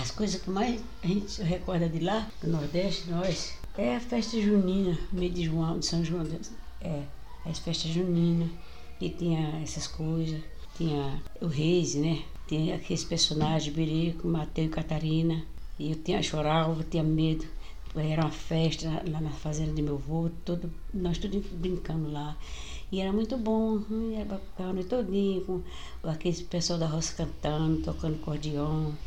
As 0.00 0.10
coisas 0.10 0.40
que 0.40 0.48
mais 0.48 0.80
a 1.02 1.06
gente 1.06 1.42
recorda 1.42 1.86
de 1.86 1.98
lá, 2.00 2.26
do 2.40 2.48
Nordeste, 2.48 3.10
nós, 3.10 3.52
é 3.76 3.96
a 3.96 4.00
festa 4.00 4.40
junina, 4.40 4.98
meio 5.12 5.30
de 5.30 5.44
João, 5.44 5.78
de 5.78 5.84
São 5.84 6.02
João. 6.02 6.26
É, 6.80 7.02
as 7.44 7.58
festas 7.58 7.90
juninas, 7.90 8.48
que 8.98 9.10
tinha 9.10 9.60
essas 9.62 9.86
coisas. 9.86 10.40
Tinha 10.74 11.22
o 11.42 11.46
Reis, 11.46 11.96
né? 11.96 12.22
Tinha 12.48 12.76
aqueles 12.76 13.04
personagens, 13.04 13.74
Berico, 13.74 14.26
Mateus 14.26 14.68
e 14.68 14.70
Catarina. 14.70 15.44
E 15.78 15.90
eu 15.90 15.96
tinha, 15.96 16.22
chorava, 16.22 16.82
tinha 16.82 17.02
medo. 17.02 17.44
Era 17.96 18.22
uma 18.22 18.30
festa 18.30 19.02
lá 19.10 19.20
na 19.20 19.30
fazenda 19.30 19.72
de 19.72 19.82
meu 19.82 19.96
avô, 19.96 20.30
todo, 20.44 20.70
nós 20.94 21.18
todos 21.18 21.44
brincando 21.52 22.10
lá. 22.12 22.36
E 22.92 23.00
era 23.00 23.12
muito 23.12 23.36
bom, 23.36 23.80
era 24.14 24.24
bacana, 24.24 24.72
noite 24.72 24.88
todinho, 24.88 25.44
com 25.44 25.62
aquele 26.08 26.36
pessoal 26.44 26.78
da 26.78 26.86
roça 26.86 27.14
cantando, 27.14 27.82
tocando. 27.82 28.18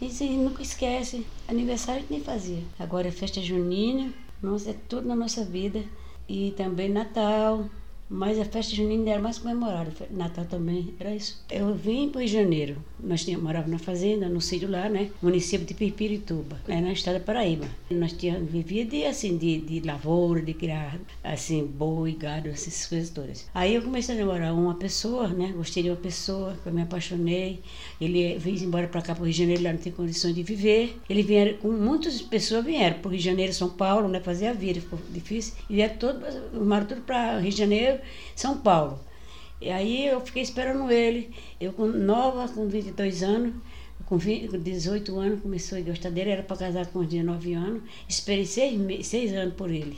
E 0.01 0.09
você 0.09 0.25
nunca 0.31 0.61
esquece, 0.61 1.25
aniversário 1.47 1.99
a 1.99 2.01
gente 2.01 2.11
nem 2.11 2.21
fazia. 2.21 2.63
Agora 2.79 3.07
é 3.07 3.11
festa 3.11 3.41
junina, 3.41 4.13
nossa, 4.41 4.71
é 4.71 4.75
tudo 4.87 5.07
na 5.07 5.15
nossa 5.15 5.43
vida. 5.45 5.83
E 6.27 6.51
também 6.51 6.89
Natal, 6.89 7.69
mas 8.09 8.39
a 8.39 8.45
festa 8.45 8.75
junina 8.75 9.11
era 9.11 9.21
mais 9.21 9.39
comemorada. 9.39 9.91
Natal 10.11 10.45
também 10.45 10.93
era 10.99 11.13
isso. 11.15 11.43
Eu 11.49 11.73
vim 11.73 12.09
para 12.09 12.25
Janeiro. 12.25 12.77
Nós 12.99 13.25
tínhamos, 13.25 13.43
morávamos 13.43 13.71
na 13.73 13.79
fazenda, 13.79 14.29
no 14.29 14.39
sítio 14.39 14.69
lá, 14.69 14.87
né? 14.87 15.09
Município 15.21 15.65
de 15.65 15.73
Pipirituba, 15.73 16.57
né? 16.67 16.79
na 16.79 16.93
estado 16.93 17.15
da 17.15 17.19
Paraíba. 17.19 17.65
Nós 17.89 18.13
tínhamos, 18.13 18.49
vivia 18.49 18.85
de, 18.85 19.05
assim, 19.05 19.37
de, 19.37 19.59
de 19.59 19.81
lavoura, 19.81 20.41
de 20.41 20.53
criar, 20.53 20.97
assim, 21.23 21.65
boi, 21.65 22.13
gado, 22.13 22.49
essas 22.49 22.85
coisas 22.85 23.09
todas. 23.09 23.47
Aí 23.53 23.75
eu 23.75 23.81
comecei 23.81 24.15
a 24.15 24.17
namorar 24.19 24.53
uma 24.53 24.75
pessoa, 24.75 25.27
né? 25.27 25.51
Gostei 25.55 25.83
de 25.83 25.89
uma 25.89 25.97
pessoa, 25.97 26.57
eu 26.65 26.71
me 26.71 26.81
apaixonei. 26.81 27.59
Ele 27.99 28.37
veio 28.37 28.63
embora 28.63 28.87
para 28.87 29.01
cá, 29.01 29.13
para 29.13 29.23
o 29.23 29.25
Rio 29.25 29.33
de 29.33 29.39
Janeiro, 29.39 29.63
lá 29.63 29.73
não 29.73 29.79
tem 29.79 29.91
condições 29.91 30.35
de 30.35 30.43
viver. 30.43 30.97
Ele 31.09 31.23
vieram, 31.23 31.57
muitas 31.63 32.21
pessoas 32.21 32.63
vieram 32.63 32.99
para 32.99 33.09
o 33.09 33.11
Rio 33.11 33.19
de 33.19 33.25
Janeiro, 33.25 33.53
São 33.53 33.69
Paulo, 33.69 34.07
né? 34.07 34.19
Fazer 34.19 34.47
a 34.47 34.53
vida, 34.53 34.79
ficou 34.79 34.99
difícil. 35.09 35.55
E 35.69 35.75
vieram 35.75 35.97
todos, 35.97 36.23
arrumaram 36.53 36.85
tudo 36.85 37.01
para 37.01 37.39
Rio 37.39 37.51
de 37.51 37.57
Janeiro, 37.57 37.99
São 38.35 38.57
Paulo. 38.57 38.99
E 39.61 39.69
aí 39.69 40.07
eu 40.07 40.19
fiquei 40.21 40.43
esperando 40.43 40.91
ele. 40.91 41.33
Eu 41.59 41.71
com 41.73 41.85
nova, 41.85 42.47
com 42.49 42.67
22 42.67 43.23
anos, 43.23 43.53
com 44.05 44.17
20, 44.17 44.57
18 44.57 45.17
anos, 45.17 45.41
começou 45.41 45.77
a 45.77 45.81
gostar 45.81 46.09
dele, 46.09 46.31
era 46.31 46.43
para 46.43 46.57
casar 46.57 46.85
com 46.87 47.03
19 47.03 47.53
anos. 47.53 47.83
Esperei 48.07 48.45
seis, 48.45 49.07
seis 49.07 49.33
anos 49.33 49.53
por 49.55 49.71
ele. 49.71 49.97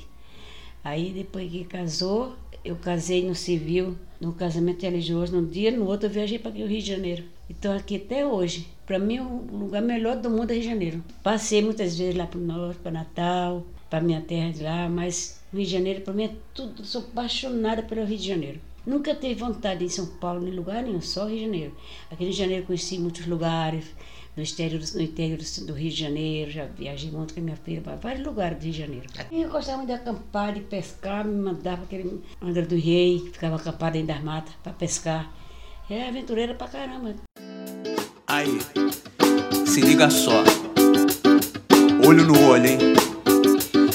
Aí 0.84 1.12
depois 1.12 1.52
que 1.52 1.64
casou, 1.66 2.36
eu 2.64 2.75
casei 2.75 3.28
no 3.28 3.34
civil, 3.34 3.97
no 4.22 4.34
casamento 4.34 4.84
religioso, 4.84 5.36
num 5.36 5.47
dia, 5.47 5.72
no 5.72 5.86
outro 5.86 6.08
eu 6.08 6.12
viajei 6.12 6.38
para 6.38 6.52
o 6.52 6.53
Rio 6.53 6.67
de 6.67 6.81
Janeiro. 6.81 7.23
Estou 7.50 7.72
aqui 7.72 7.95
até 7.95 8.25
hoje. 8.25 8.67
Para 8.86 9.00
mim, 9.00 9.19
o 9.19 9.58
lugar 9.58 9.81
melhor 9.81 10.17
do 10.17 10.30
mundo 10.30 10.52
é 10.52 10.53
Rio 10.53 10.62
de 10.62 10.69
Janeiro. 10.69 11.03
Passei 11.23 11.62
muitas 11.64 11.97
vezes 11.97 12.16
lá 12.16 12.28
para 12.28 12.40
o 12.40 12.44
norte, 12.44 12.80
para 12.80 12.92
Natal, 12.92 13.66
para 13.90 14.02
minha 14.02 14.22
terra 14.22 14.52
de 14.52 14.64
lá, 14.64 14.88
mas 14.88 15.40
Rio 15.56 15.66
de 15.66 15.72
Janeiro, 15.72 16.02
para 16.02 16.14
mim, 16.14 16.25
é 16.25 16.31
tudo. 16.53 16.86
Sou 16.86 17.02
apaixonada 17.02 17.84
pelo 17.84 18.06
Rio 18.06 18.17
de 18.17 18.28
Janeiro. 18.28 18.59
Nunca 18.86 19.16
tive 19.16 19.36
vontade 19.36 19.84
em 19.84 19.89
São 19.89 20.06
Paulo, 20.06 20.47
em 20.47 20.52
lugar 20.52 20.84
nenhum, 20.84 21.02
só 21.02 21.25
Rio 21.25 21.38
de 21.38 21.45
Janeiro. 21.45 21.75
Aqui 22.12 22.23
no 22.23 22.25
Rio 22.25 22.31
de 22.31 22.38
Janeiro 22.38 22.66
conheci 22.66 23.00
muitos 23.00 23.25
lugares, 23.25 23.86
no 24.36 24.44
interior, 24.44 24.81
no 24.94 25.02
interior 25.02 25.38
do 25.38 25.73
Rio 25.73 25.89
de 25.89 25.95
Janeiro, 25.95 26.52
já 26.52 26.66
viajei 26.66 27.09
muito 27.09 27.34
com 27.34 27.39
a 27.39 27.44
minha 27.44 27.56
filha 27.56 27.81
para 27.81 27.95
vários 27.95 28.25
lugares 28.25 28.58
do 28.58 28.64
Rio 28.64 28.73
de 28.73 28.78
Janeiro. 28.78 29.08
E 29.31 29.42
eu 29.42 29.50
gostava 29.50 29.78
muito 29.78 29.88
de 29.88 29.95
acampar, 29.95 30.53
de 30.53 30.59
pescar, 30.59 31.25
me 31.25 31.36
mandava 31.36 31.84
aquele 31.84 32.22
Angra 32.42 32.66
do 32.66 32.75
Rei, 32.75 33.30
ficava 33.31 33.56
acampado 33.56 33.94
dentro 33.94 34.14
das 34.14 34.23
matas 34.23 34.53
para 34.62 34.73
pescar. 34.73 35.34
É 35.90 36.09
aventureira 36.09 36.53
pra 36.53 36.67
caramba. 36.67 37.16
Aí, 38.28 38.59
se 39.66 39.81
liga 39.81 40.09
só. 40.09 40.44
Olho 42.06 42.25
no 42.25 42.50
olho, 42.50 42.67
hein? 42.67 42.78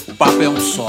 O 0.08 0.14
papo 0.14 0.40
é 0.40 0.48
um 0.48 0.58
só. 0.58 0.86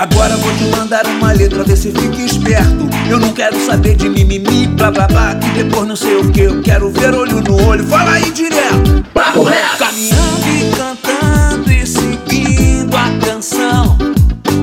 Agora 0.00 0.34
vou 0.38 0.50
te 0.56 0.64
mandar 0.74 1.04
uma 1.04 1.30
letra, 1.30 1.62
vê 1.62 1.76
se 1.76 1.92
fica 1.92 2.22
esperto. 2.22 2.88
Eu 3.06 3.20
não 3.20 3.34
quero 3.34 3.62
saber 3.66 3.96
de 3.96 4.08
mimimi, 4.08 4.66
blá 4.68 4.90
blá 4.90 5.06
blá, 5.06 5.34
que 5.34 5.62
depois 5.62 5.86
não 5.86 5.94
sei 5.94 6.16
o 6.16 6.32
que. 6.32 6.40
Eu 6.40 6.62
quero 6.62 6.90
ver 6.90 7.12
olho 7.12 7.42
no 7.42 7.62
olho, 7.66 7.84
fala 7.86 8.12
aí 8.12 8.30
direto. 8.30 9.04
Papo 9.12 9.42
reto! 9.42 9.76
Caminhando 9.76 10.46
e 10.48 10.74
cantando 10.74 11.70
e 11.70 11.86
seguindo 11.86 12.96
a 12.96 13.26
canção. 13.26 13.98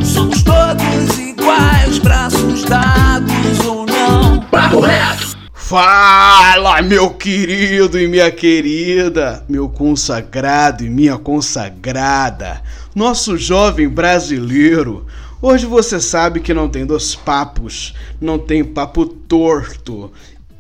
Somos 0.03 0.41
todos 0.41 1.19
iguais, 1.19 1.99
braços 1.99 2.63
dados 2.63 3.63
ou 3.63 3.85
não. 3.85 4.39
Papo 4.49 4.79
reto! 4.79 5.37
Fala, 5.53 6.81
meu 6.81 7.11
querido 7.11 7.99
e 7.99 8.07
minha 8.07 8.31
querida, 8.31 9.43
meu 9.47 9.69
consagrado 9.69 10.83
e 10.83 10.89
minha 10.89 11.19
consagrada, 11.19 12.59
nosso 12.95 13.37
jovem 13.37 13.87
brasileiro. 13.87 15.05
Hoje 15.39 15.67
você 15.67 15.99
sabe 15.99 16.39
que 16.39 16.51
não 16.51 16.67
tem 16.67 16.83
dois 16.83 17.13
papos, 17.13 17.93
não 18.19 18.39
tem 18.39 18.63
papo 18.63 19.05
torto. 19.05 20.11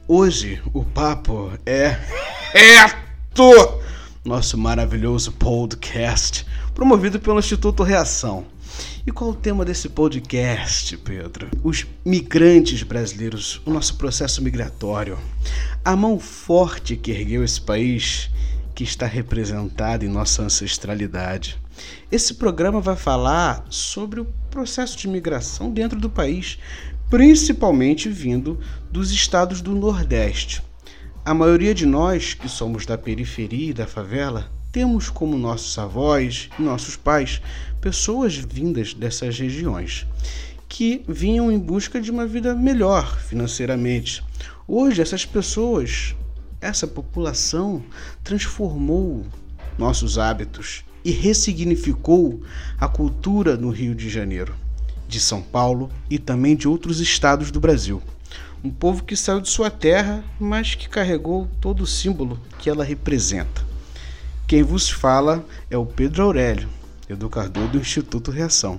Hoje 0.07 0.61
o 0.71 0.83
papo 0.83 1.51
é 1.65 1.97
reto. 2.53 3.81
Nosso 4.23 4.55
maravilhoso 4.55 5.31
podcast, 5.31 6.45
promovido 6.75 7.19
pelo 7.19 7.39
Instituto 7.39 7.81
Reação. 7.81 8.45
E 9.05 9.11
qual 9.11 9.31
o 9.31 9.35
tema 9.35 9.65
desse 9.65 9.89
podcast, 9.89 10.95
Pedro? 10.97 11.49
Os 11.63 11.87
migrantes 12.05 12.83
brasileiros, 12.83 13.59
o 13.65 13.71
nosso 13.71 13.95
processo 13.95 14.43
migratório. 14.43 15.17
A 15.83 15.95
mão 15.95 16.19
forte 16.19 16.95
que 16.95 17.09
ergueu 17.09 17.43
esse 17.43 17.59
país, 17.59 18.29
que 18.75 18.83
está 18.83 19.07
representada 19.07 20.05
em 20.05 20.07
nossa 20.07 20.43
ancestralidade. 20.43 21.57
Esse 22.11 22.35
programa 22.35 22.79
vai 22.79 22.95
falar 22.95 23.65
sobre 23.69 24.19
o 24.19 24.27
processo 24.47 24.97
de 24.97 25.07
migração 25.07 25.71
dentro 25.71 25.99
do 25.99 26.09
país, 26.09 26.57
principalmente 27.09 28.09
vindo 28.09 28.59
dos 28.91 29.11
estados 29.11 29.61
do 29.61 29.73
Nordeste. 29.73 30.61
A 31.23 31.33
maioria 31.33 31.73
de 31.73 31.85
nós, 31.85 32.33
que 32.33 32.47
somos 32.47 32.85
da 32.85 32.97
periferia 32.97 33.71
e 33.71 33.73
da 33.73 33.85
favela, 33.85 34.49
temos 34.71 35.09
como 35.09 35.37
nossos 35.37 35.77
avós 35.77 36.49
e 36.57 36.61
nossos 36.61 36.95
pais 36.95 37.41
pessoas 37.81 38.35
vindas 38.35 38.93
dessas 38.93 39.37
regiões 39.39 40.05
que 40.69 41.03
vinham 41.07 41.51
em 41.51 41.57
busca 41.57 41.99
de 41.99 42.11
uma 42.11 42.25
vida 42.25 42.53
melhor 42.53 43.19
financeiramente. 43.19 44.23
Hoje, 44.67 45.01
essas 45.01 45.25
pessoas, 45.25 46.15
essa 46.59 46.85
população, 46.85 47.83
transformou 48.23 49.25
nossos 49.77 50.17
hábitos 50.17 50.83
e 51.07 51.11
ressignificou 51.11 52.41
a 52.77 52.85
cultura 52.85 53.55
no 53.55 53.69
Rio 53.69 53.95
de 53.95 54.09
Janeiro, 54.09 54.53
de 55.07 55.21
São 55.21 55.41
Paulo 55.41 55.89
e 56.09 56.19
também 56.19 56.53
de 56.53 56.67
outros 56.67 56.99
estados 56.99 57.49
do 57.49 57.61
Brasil. 57.61 58.01
Um 58.61 58.69
povo 58.69 59.05
que 59.05 59.15
saiu 59.15 59.39
de 59.39 59.47
sua 59.47 59.71
terra, 59.71 60.21
mas 60.37 60.75
que 60.75 60.89
carregou 60.89 61.47
todo 61.61 61.81
o 61.81 61.87
símbolo 61.87 62.37
que 62.59 62.69
ela 62.69 62.83
representa. 62.83 63.65
Quem 64.45 64.63
vos 64.63 64.89
fala 64.89 65.45
é 65.71 65.77
o 65.77 65.85
Pedro 65.85 66.23
Aurélio, 66.23 66.67
educador 67.07 67.69
do 67.69 67.77
Instituto 67.77 68.29
Reação. 68.29 68.77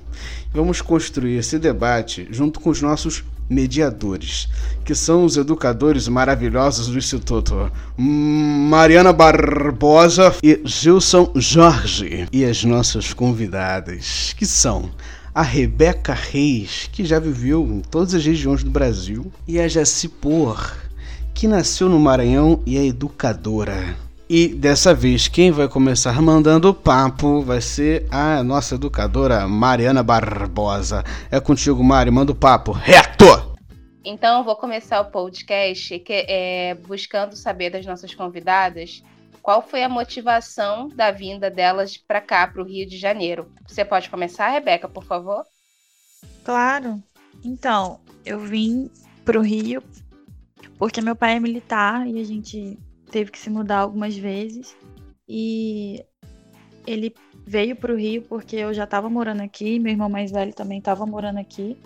Vamos 0.53 0.83
construir 0.83 1.39
esse 1.39 1.59
debate 1.59 2.29
junto 2.31 2.61
com 2.61 2.69
os 2.69 2.83
nossos 2.83 3.25
mediadores, 3.49 4.49
que 4.85 4.95
são 4.95 5.25
os 5.25 5.37
educadores 5.37 6.09
maravilhosos 6.09 6.89
do 6.89 6.99
Instituto, 6.99 7.71
Mariana 7.97 9.13
Barbosa 9.13 10.35
e 10.43 10.61
Gilson 10.65 11.33
Jorge, 11.35 12.29
e 12.33 12.45
as 12.45 12.65
nossas 12.65 13.13
convidadas, 13.13 14.35
que 14.37 14.47
são 14.47 14.91
a 15.35 15.43
Rebeca 15.43 16.15
Reis, 16.15 16.89
que 16.91 17.05
já 17.05 17.19
viveu 17.19 17.65
em 17.65 17.81
todas 17.81 18.15
as 18.15 18.25
regiões 18.25 18.65
do 18.65 18.71
Brasil, 18.71 19.31
e 19.47 19.61
a 19.61 19.69
Jaci 19.69 20.09
Por, 20.09 20.77
que 21.33 21.47
nasceu 21.47 21.89
no 21.89 22.01
Maranhão 22.01 22.61
e 22.67 22.77
é 22.77 22.85
educadora. 22.85 23.97
E 24.29 24.49
dessa 24.49 24.93
vez 24.93 25.27
quem 25.27 25.51
vai 25.51 25.69
começar 25.69 26.21
mandando 26.21 26.69
o 26.69 26.75
papo 26.75 27.41
vai 27.41 27.63
ser 27.63 28.07
a 28.11 28.43
nossa 28.43 28.75
educadora 28.75 29.49
Mariana 29.49 30.03
Barbosa. 30.03 31.03
É 31.31 31.41
contigo, 31.41 31.83
Mari, 31.83 32.11
manda 32.11 32.33
o 32.33 32.35
papo 32.35 32.73
reto! 32.73 33.48
Então, 34.05 34.45
vou 34.45 34.57
começar 34.57 35.01
o 35.01 35.11
podcast 35.11 35.99
que, 35.99 36.25
é, 36.29 36.75
buscando 36.75 37.37
saber 37.37 37.71
das 37.71 37.85
nossas 37.85 38.15
convidadas 38.15 39.03
qual 39.43 39.63
foi 39.63 39.83
a 39.83 39.89
motivação 39.89 40.89
da 40.89 41.11
vinda 41.11 41.51
delas 41.51 41.97
para 41.97 42.21
cá, 42.21 42.47
para 42.47 42.63
o 42.63 42.65
Rio 42.67 42.87
de 42.87 42.99
Janeiro. 42.99 43.51
Você 43.67 43.85
pode 43.85 44.11
começar, 44.11 44.49
Rebeca, 44.51 44.89
por 44.89 45.05
favor? 45.05 45.45
Claro. 46.45 47.03
Então, 47.45 48.01
eu 48.25 48.39
vim 48.41 48.91
para 49.25 49.39
o 49.39 49.43
Rio 49.43 49.83
porque 50.79 51.01
meu 51.01 51.17
pai 51.17 51.37
é 51.37 51.41
militar 51.41 52.07
e 52.07 52.21
a 52.21 52.25
gente 52.25 52.79
teve 53.11 53.31
que 53.31 53.39
se 53.39 53.51
mudar 53.51 53.79
algumas 53.79 54.17
vezes. 54.17 54.77
E 55.29 56.05
ele 56.87 57.15
veio 57.47 57.75
para 57.75 57.93
o 57.93 57.97
Rio 57.97 58.23
porque 58.23 58.57
eu 58.57 58.73
já 58.73 58.85
estava 58.85 59.11
morando 59.11 59.43
aqui, 59.43 59.79
meu 59.79 59.93
irmão 59.93 60.09
mais 60.09 60.31
velho 60.31 60.55
também 60.55 60.79
estava 60.79 61.05
morando 61.05 61.39
aqui, 61.39 61.77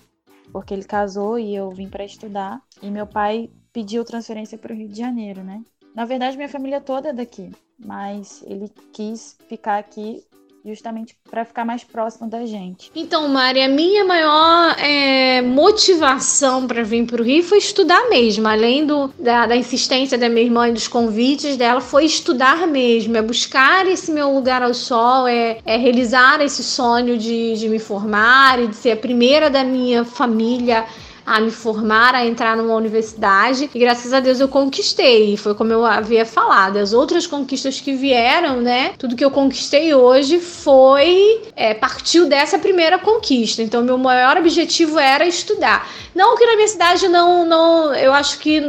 porque 0.53 0.75
ele 0.75 0.85
casou 0.85 1.39
e 1.39 1.55
eu 1.55 1.71
vim 1.71 1.89
para 1.89 2.05
estudar. 2.05 2.63
E 2.83 2.91
meu 2.91 3.07
pai 3.07 3.51
pediu 3.73 4.05
transferência 4.05 4.59
para 4.59 4.73
o 4.73 4.77
Rio 4.77 4.89
de 4.89 4.99
Janeiro, 4.99 5.43
né? 5.43 5.63
Na 5.95 6.05
verdade, 6.05 6.37
minha 6.37 6.49
família 6.49 6.81
toda 6.81 7.09
é 7.09 7.13
daqui. 7.13 7.51
mas 7.79 8.43
ele 8.47 8.69
quis 8.93 9.37
ficar 9.49 9.79
aqui 9.79 10.25
justamente 10.65 11.17
para 11.29 11.45
ficar 11.45 11.65
mais 11.65 11.83
próximo 11.83 12.29
da 12.29 12.47
gente. 12.47 12.91
Então, 12.95 13.27
Mari, 13.29 13.63
a 13.63 13.69
minha 13.69 14.05
maior 14.05 14.77
é, 14.79 15.43
motivação 15.43 16.67
para 16.67 16.83
vir 16.83 17.05
para 17.07 17.21
o 17.21 17.25
Rio 17.25 17.43
foi 17.43 17.59
estudar 17.59 18.09
mesmo. 18.09 18.47
Além 18.47 18.87
do, 18.87 19.09
da, 19.19 19.47
da, 19.47 19.57
insistência 19.57 20.17
da 20.17 20.29
minha 20.29 20.45
irmã 20.45 20.69
e 20.69 20.73
dos 20.73 20.87
convites 20.87 21.57
dela, 21.57 21.81
foi 21.81 22.05
estudar 22.05 22.67
mesmo, 22.67 23.17
é 23.17 23.23
buscar 23.23 23.87
esse 23.87 24.13
meu 24.13 24.33
lugar 24.33 24.63
ao 24.63 24.73
sol, 24.73 25.27
é, 25.27 25.59
é 25.65 25.77
realizar 25.77 26.41
esse 26.41 26.63
sonho 26.63 27.19
de, 27.19 27.55
de 27.55 27.69
me 27.69 27.79
formar 27.79 28.61
e 28.63 28.69
de 28.69 28.77
ser 28.77 28.93
a 28.93 28.97
primeira 28.97 29.51
da 29.51 29.65
minha 29.65 30.05
família 30.05 30.87
a 31.25 31.41
me 31.41 31.51
formar, 31.51 32.15
a 32.15 32.27
entrar 32.27 32.57
numa 32.57 32.75
universidade. 32.75 33.71
E 33.75 33.79
graças 33.79 34.13
a 34.13 34.21
Deus 34.21 34.41
eu 34.41 34.49
conquistei. 34.49 35.37
Foi 35.37 35.55
como 35.55 35.73
eu 35.73 35.85
havia 35.85 36.25
falado. 36.25 36.77
As 36.77 36.93
outras 36.93 37.27
conquistas 37.27 37.81
que 37.81 37.93
vieram, 37.95 38.61
né? 38.61 38.93
Tudo 38.99 39.17
que 39.17 39.25
eu 39.25 39.31
conquistei 39.31 39.95
hoje 39.95 40.39
foi. 40.39 41.43
É, 41.57 41.75
partiu 41.75 42.29
dessa 42.29 42.59
primeira 42.59 42.99
conquista. 42.99 43.63
Então, 43.63 43.83
meu 43.83 43.99
maior 43.99 44.37
objetivo 44.37 44.99
era 44.99 45.27
estudar. 45.27 45.89
Não 46.15 46.37
que 46.37 46.45
na 46.45 46.57
minha 46.57 46.69
cidade 46.69 47.09
não. 47.09 47.45
não 47.45 47.95
eu 47.95 48.13
acho 48.13 48.39
que 48.39 48.63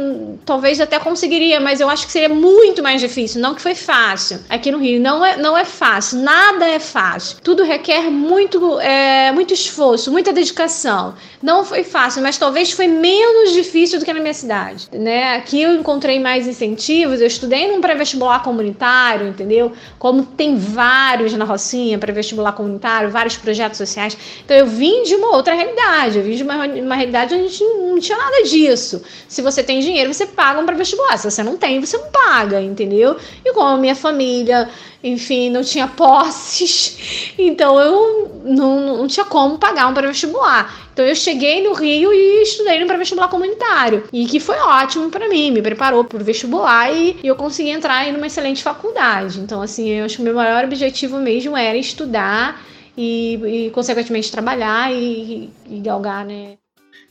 talvez 0.44 0.80
até 0.80 0.98
conseguiria, 0.98 1.60
mas 1.60 1.80
eu 1.80 1.88
acho 1.88 2.06
que 2.06 2.12
seria 2.12 2.28
muito 2.28 2.82
mais 2.82 3.00
difícil. 3.00 3.40
Não 3.40 3.54
que 3.54 3.60
foi 3.60 3.74
fácil. 3.74 4.40
Aqui 4.48 4.70
no 4.70 4.78
Rio 4.78 5.00
não 5.00 5.24
é, 5.24 5.36
não 5.36 5.56
é 5.56 5.64
fácil. 5.64 6.18
Nada 6.18 6.66
é 6.66 6.78
fácil. 6.78 7.38
Tudo 7.42 7.62
requer 7.62 8.10
muito, 8.10 8.80
é, 8.80 9.30
muito 9.32 9.52
esforço, 9.52 10.10
muita 10.10 10.32
dedicação. 10.32 11.14
Não 11.42 11.64
foi 11.64 11.84
fácil, 11.84 12.22
mas 12.22 12.38
talvez 12.38 12.72
foi 12.72 12.88
menos 12.88 13.52
difícil 13.52 13.98
do 13.98 14.04
que 14.04 14.12
na 14.12 14.20
minha 14.20 14.34
cidade, 14.34 14.88
né? 14.92 15.36
Aqui 15.36 15.60
eu 15.60 15.74
encontrei 15.74 16.18
mais 16.18 16.46
incentivos, 16.46 17.20
eu 17.20 17.26
estudei 17.26 17.70
num 17.70 17.80
pré-vestibular 17.80 18.42
comunitário, 18.42 19.28
entendeu? 19.28 19.72
Como 19.98 20.24
tem 20.24 20.56
vários 20.56 21.34
na 21.34 21.44
Rocinha, 21.44 21.98
pré-vestibular 21.98 22.52
comunitário, 22.52 23.10
vários 23.10 23.36
projetos 23.36 23.76
sociais. 23.76 24.16
Então 24.44 24.56
eu 24.56 24.66
vim 24.66 25.02
de 25.02 25.14
uma 25.14 25.36
outra 25.36 25.54
realidade, 25.54 26.18
eu 26.18 26.24
vim 26.24 26.36
de 26.36 26.42
uma, 26.42 26.66
uma 26.66 26.94
realidade 26.94 27.33
a 27.34 27.38
gente 27.38 27.64
não 27.64 27.98
tinha 27.98 28.18
nada 28.18 28.42
disso. 28.44 29.02
Se 29.28 29.42
você 29.42 29.62
tem 29.62 29.80
dinheiro, 29.80 30.12
você 30.12 30.26
paga 30.26 30.60
um 30.60 30.66
pré-vestibular, 30.66 31.16
se 31.18 31.30
você 31.30 31.42
não 31.42 31.56
tem, 31.56 31.80
você 31.80 31.96
não 31.96 32.10
paga, 32.10 32.60
entendeu? 32.60 33.16
E 33.44 33.52
como 33.52 33.68
a 33.68 33.76
minha 33.76 33.94
família 33.94 34.68
enfim, 35.04 35.50
não 35.50 35.62
tinha 35.62 35.86
posses, 35.86 37.34
então 37.36 37.78
eu 37.78 38.40
não, 38.42 38.96
não 38.96 39.06
tinha 39.06 39.26
como 39.26 39.58
pagar 39.58 39.86
um 39.86 39.92
pré-vestibular. 39.92 40.88
Então 40.94 41.04
eu 41.04 41.14
cheguei 41.14 41.62
no 41.62 41.74
Rio 41.74 42.10
e 42.12 42.42
estudei 42.42 42.80
no 42.80 42.86
pré-vestibular 42.86 43.28
comunitário, 43.28 44.04
e 44.10 44.24
que 44.24 44.40
foi 44.40 44.56
ótimo 44.56 45.10
para 45.10 45.28
mim, 45.28 45.50
me 45.50 45.60
preparou 45.60 46.04
para 46.04 46.22
o 46.22 46.24
vestibular 46.24 46.90
e, 46.90 47.18
e, 47.22 47.26
eu 47.26 47.36
consegui 47.36 47.68
entrar 47.68 48.08
em 48.08 48.16
uma 48.16 48.26
excelente 48.26 48.62
faculdade. 48.62 49.40
Então, 49.40 49.60
assim, 49.60 49.90
eu 49.90 50.06
acho 50.06 50.16
que 50.16 50.22
o 50.22 50.24
meu 50.24 50.34
maior 50.34 50.64
objetivo 50.64 51.18
mesmo 51.18 51.54
era 51.54 51.76
estudar 51.76 52.64
e, 52.96 53.66
e 53.66 53.70
consequentemente, 53.70 54.32
trabalhar 54.32 54.90
e, 54.90 55.50
e 55.68 55.80
galgar, 55.80 56.24
né? 56.24 56.56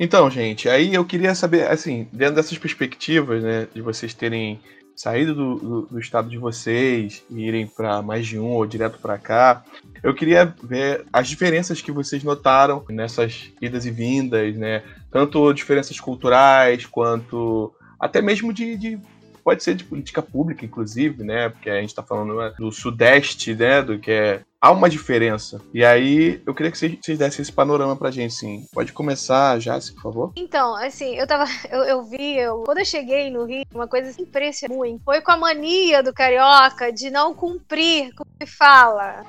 Então, 0.04 0.30
gente, 0.30 0.68
aí 0.68 0.94
eu 0.94 1.06
queria 1.06 1.34
saber, 1.34 1.66
assim, 1.72 2.10
dentro 2.12 2.36
dessas 2.36 2.58
perspectivas, 2.58 3.42
né, 3.42 3.70
de 3.74 3.82
vocês 3.82 4.14
terem 4.14 4.60
saído 4.94 5.34
do, 5.34 5.56
do, 5.56 5.82
do, 5.84 5.98
estado 5.98 6.30
de 6.30 6.38
vocês 6.38 7.24
e 7.30 7.48
irem 7.48 7.66
para 7.66 8.02
mais 8.02 8.28
de 8.28 8.38
um 8.38 8.50
ou 8.50 8.66
direto 8.66 9.00
para 9.00 9.18
cá, 9.18 9.64
eu 10.04 10.14
queria 10.14 10.54
ver 10.62 11.06
as 11.12 11.30
diferenças 11.30 11.82
que 11.82 11.90
vocês 11.90 12.22
notaram 12.22 12.84
nessas 12.90 13.50
idas 13.62 13.86
e 13.86 13.92
vindas, 13.92 14.58
né? 14.58 14.84
Tanto 15.10 15.54
diferenças 15.54 15.98
culturais 16.02 16.86
quanto 16.86 17.74
até 17.98 18.22
mesmo 18.22 18.52
de, 18.52 18.76
de 18.76 19.00
pode 19.42 19.64
ser 19.64 19.74
de 19.74 19.86
política 19.86 20.22
pública, 20.22 20.66
inclusive, 20.66 21.24
né? 21.24 21.48
Porque 21.48 21.70
a 21.70 21.80
gente 21.80 21.92
está 21.92 22.04
falando 22.04 22.36
né, 22.36 22.54
do 22.60 22.74
Sudeste, 22.74 23.56
né? 23.56 23.82
Do 23.82 23.98
que 23.98 24.12
é 24.12 24.42
há 24.64 24.72
uma 24.72 24.90
diferença. 24.90 25.62
E 25.74 25.84
aí, 25.84 26.42
eu 26.46 26.56
queria 26.56 26.72
que 26.72 26.78
vocês, 26.78 27.18
dessem 27.18 27.42
esse 27.42 27.52
panorama 27.52 27.98
pra 27.98 28.10
gente, 28.10 28.34
sim. 28.34 28.66
Pode 28.72 28.94
começar, 28.94 29.60
Jace, 29.60 29.94
por 29.94 30.04
favor? 30.04 30.32
Então, 30.38 30.74
assim, 30.78 31.16
eu 31.16 31.28
tava. 31.28 31.44
Eu, 31.74 31.84
eu 31.84 32.04
vi, 32.04 32.38
eu, 32.38 32.62
quando 32.64 32.78
eu 32.78 32.86
cheguei 32.86 33.32
no 33.32 33.46
Rio, 33.46 33.66
uma 33.74 33.88
coisa 33.88 34.10
impressionante 34.22 35.02
foi 35.04 35.22
com 35.22 35.32
a 35.32 35.38
mania 35.38 36.04
do 36.04 36.14
carioca 36.14 36.92
de 36.92 37.10
não 37.10 37.34
cumprir 37.34 38.14
com 38.14 38.24
o 38.24 38.28
que 38.40 38.46
fala. 38.46 39.24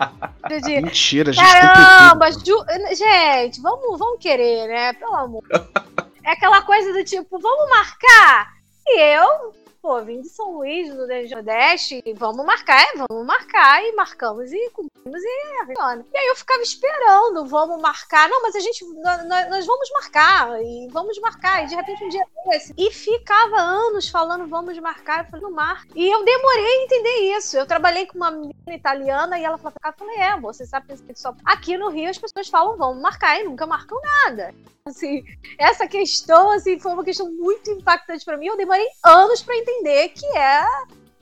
De, 0.48 0.80
Mentira, 0.80 1.32
gente. 1.32 1.44
Caramba, 1.44 2.32
ju, 2.32 2.64
gente, 2.96 3.60
vamos, 3.60 3.98
vamos 3.98 4.18
querer, 4.18 4.66
né? 4.66 4.92
Pelo 4.94 5.14
amor. 5.14 5.44
É 6.22 6.32
aquela 6.32 6.60
coisa 6.60 6.92
do 6.92 7.02
tipo, 7.02 7.38
vamos 7.38 7.70
marcar? 7.70 8.52
E 8.86 9.00
eu 9.00 9.54
pô, 9.80 10.02
vim 10.02 10.20
de 10.20 10.28
São 10.28 10.52
Luís, 10.52 10.88
do 10.94 11.06
Nordeste, 11.06 12.02
vamos 12.16 12.44
marcar, 12.44 12.80
é, 12.82 13.04
vamos 13.08 13.26
marcar, 13.26 13.82
e 13.82 13.92
marcamos 13.92 14.52
e 14.52 14.70
cumprimos 14.70 15.22
e 15.22 15.64
funciona. 15.66 16.06
E 16.12 16.18
aí 16.18 16.26
eu 16.26 16.36
ficava 16.36 16.62
esperando, 16.62 17.46
vamos 17.46 17.80
marcar, 17.80 18.28
não, 18.28 18.42
mas 18.42 18.54
a 18.54 18.60
gente, 18.60 18.84
nós, 18.96 19.48
nós 19.48 19.66
vamos 19.66 19.90
marcar, 19.92 20.62
e 20.62 20.88
vamos 20.90 21.18
marcar, 21.18 21.64
e 21.64 21.66
de 21.66 21.74
repente 21.74 22.04
um 22.04 22.08
dia 22.08 22.24
desse, 22.46 22.74
e 22.76 22.90
ficava 22.90 23.56
anos 23.56 24.08
falando, 24.08 24.46
vamos 24.46 24.78
marcar, 24.78 25.24
eu 25.24 25.30
falei, 25.30 25.42
não 25.42 25.52
marca. 25.52 25.88
E 25.94 26.08
eu 26.08 26.24
demorei 26.24 26.66
a 26.66 26.84
entender 26.84 27.36
isso, 27.36 27.56
eu 27.56 27.66
trabalhei 27.66 28.06
com 28.06 28.16
uma 28.16 28.30
menina 28.30 28.54
italiana, 28.68 29.38
e 29.38 29.44
ela 29.44 29.56
falou, 29.56 29.74
eu 29.82 29.92
falei, 29.92 30.16
é, 30.16 30.36
você 30.38 30.66
sabe 30.66 30.96
que 30.96 31.18
só 31.18 31.34
aqui 31.44 31.76
no 31.76 31.88
Rio 31.88 32.10
as 32.10 32.18
pessoas 32.18 32.48
falam, 32.48 32.76
vamos 32.76 33.02
marcar, 33.02 33.40
e 33.40 33.44
nunca 33.44 33.66
marcam 33.66 33.98
nada. 34.24 34.54
Assim, 34.84 35.22
essa 35.58 35.86
questão, 35.86 36.50
assim, 36.50 36.78
foi 36.80 36.92
uma 36.92 37.04
questão 37.04 37.30
muito 37.30 37.70
impactante 37.70 38.24
para 38.24 38.36
mim, 38.36 38.46
eu 38.46 38.56
demorei 38.56 38.86
anos 39.04 39.42
para 39.42 39.56
entender 39.56 39.69
entender 39.70 40.08
que 40.10 40.26
é, 40.36 40.64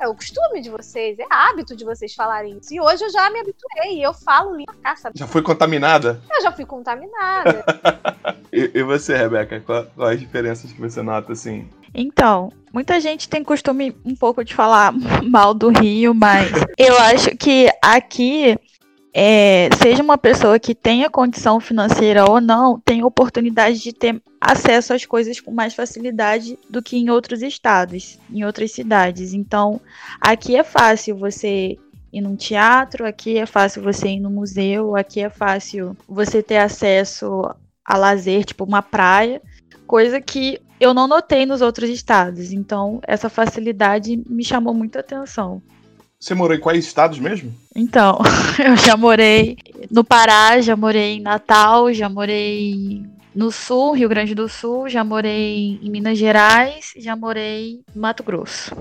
é 0.00 0.08
o 0.08 0.14
costume 0.14 0.60
de 0.60 0.70
vocês, 0.70 1.18
é 1.18 1.26
hábito 1.30 1.76
de 1.76 1.84
vocês 1.84 2.14
falarem 2.14 2.58
isso. 2.58 2.72
E 2.74 2.80
hoje 2.80 3.04
eu 3.04 3.10
já 3.10 3.30
me 3.30 3.40
habituei, 3.40 4.04
eu 4.04 4.14
falo 4.14 4.56
língua 4.56 4.74
cá, 4.82 4.96
sabe? 4.96 5.18
Já 5.18 5.26
foi 5.26 5.42
contaminada? 5.42 6.20
Eu 6.30 6.42
já 6.42 6.52
fui 6.52 6.64
contaminada. 6.64 7.64
e, 8.52 8.70
e, 8.74 8.82
você, 8.82 9.16
Rebeca, 9.16 9.60
quais 9.60 9.86
qual 9.94 10.08
as 10.08 10.18
diferenças 10.18 10.72
que 10.72 10.80
você 10.80 11.02
nota, 11.02 11.32
assim? 11.32 11.68
Então, 11.94 12.50
muita 12.72 13.00
gente 13.00 13.28
tem 13.28 13.42
costume 13.42 13.96
um 14.04 14.14
pouco 14.14 14.44
de 14.44 14.54
falar 14.54 14.92
mal 15.24 15.54
do 15.54 15.68
Rio, 15.68 16.14
mas 16.14 16.50
eu 16.76 16.98
acho 16.98 17.36
que 17.36 17.68
aqui 17.82 18.58
é, 19.12 19.68
seja 19.82 20.02
uma 20.02 20.18
pessoa 20.18 20.58
que 20.58 20.74
tenha 20.74 21.10
condição 21.10 21.58
financeira 21.60 22.24
ou 22.30 22.40
não, 22.40 22.78
tem 22.78 23.04
oportunidade 23.04 23.78
de 23.80 23.92
ter 23.92 24.22
acesso 24.40 24.92
às 24.92 25.04
coisas 25.04 25.40
com 25.40 25.50
mais 25.50 25.74
facilidade 25.74 26.58
do 26.68 26.82
que 26.82 26.96
em 26.96 27.10
outros 27.10 27.42
estados, 27.42 28.18
em 28.30 28.44
outras 28.44 28.72
cidades. 28.72 29.32
Então, 29.32 29.80
aqui 30.20 30.56
é 30.56 30.62
fácil 30.62 31.16
você 31.16 31.76
ir 32.12 32.20
num 32.20 32.36
teatro, 32.36 33.06
aqui 33.06 33.38
é 33.38 33.46
fácil 33.46 33.82
você 33.82 34.08
ir 34.08 34.20
no 34.20 34.30
museu, 34.30 34.96
aqui 34.96 35.20
é 35.20 35.30
fácil 35.30 35.96
você 36.06 36.42
ter 36.42 36.58
acesso 36.58 37.42
a 37.84 37.96
lazer, 37.96 38.44
tipo 38.44 38.64
uma 38.64 38.82
praia, 38.82 39.40
coisa 39.86 40.20
que 40.20 40.60
eu 40.78 40.94
não 40.94 41.08
notei 41.08 41.44
nos 41.44 41.60
outros 41.60 41.90
estados. 41.90 42.52
Então, 42.52 43.00
essa 43.06 43.28
facilidade 43.28 44.22
me 44.28 44.44
chamou 44.44 44.74
muita 44.74 45.00
atenção. 45.00 45.62
Você 46.20 46.34
morou 46.34 46.56
em 46.56 46.60
quais 46.60 46.84
estados 46.84 47.18
mesmo? 47.20 47.54
Então, 47.76 48.18
eu 48.58 48.76
já 48.76 48.96
morei 48.96 49.56
no 49.88 50.02
Pará, 50.02 50.60
já 50.60 50.76
morei 50.76 51.16
em 51.16 51.20
Natal, 51.20 51.92
já 51.92 52.08
morei 52.08 53.04
no 53.32 53.52
Sul, 53.52 53.92
Rio 53.92 54.08
Grande 54.08 54.34
do 54.34 54.48
Sul, 54.48 54.88
já 54.88 55.04
morei 55.04 55.78
em 55.80 55.88
Minas 55.88 56.18
Gerais, 56.18 56.92
já 56.96 57.14
morei 57.14 57.84
em 57.94 57.98
Mato 57.98 58.24
Grosso. 58.24 58.74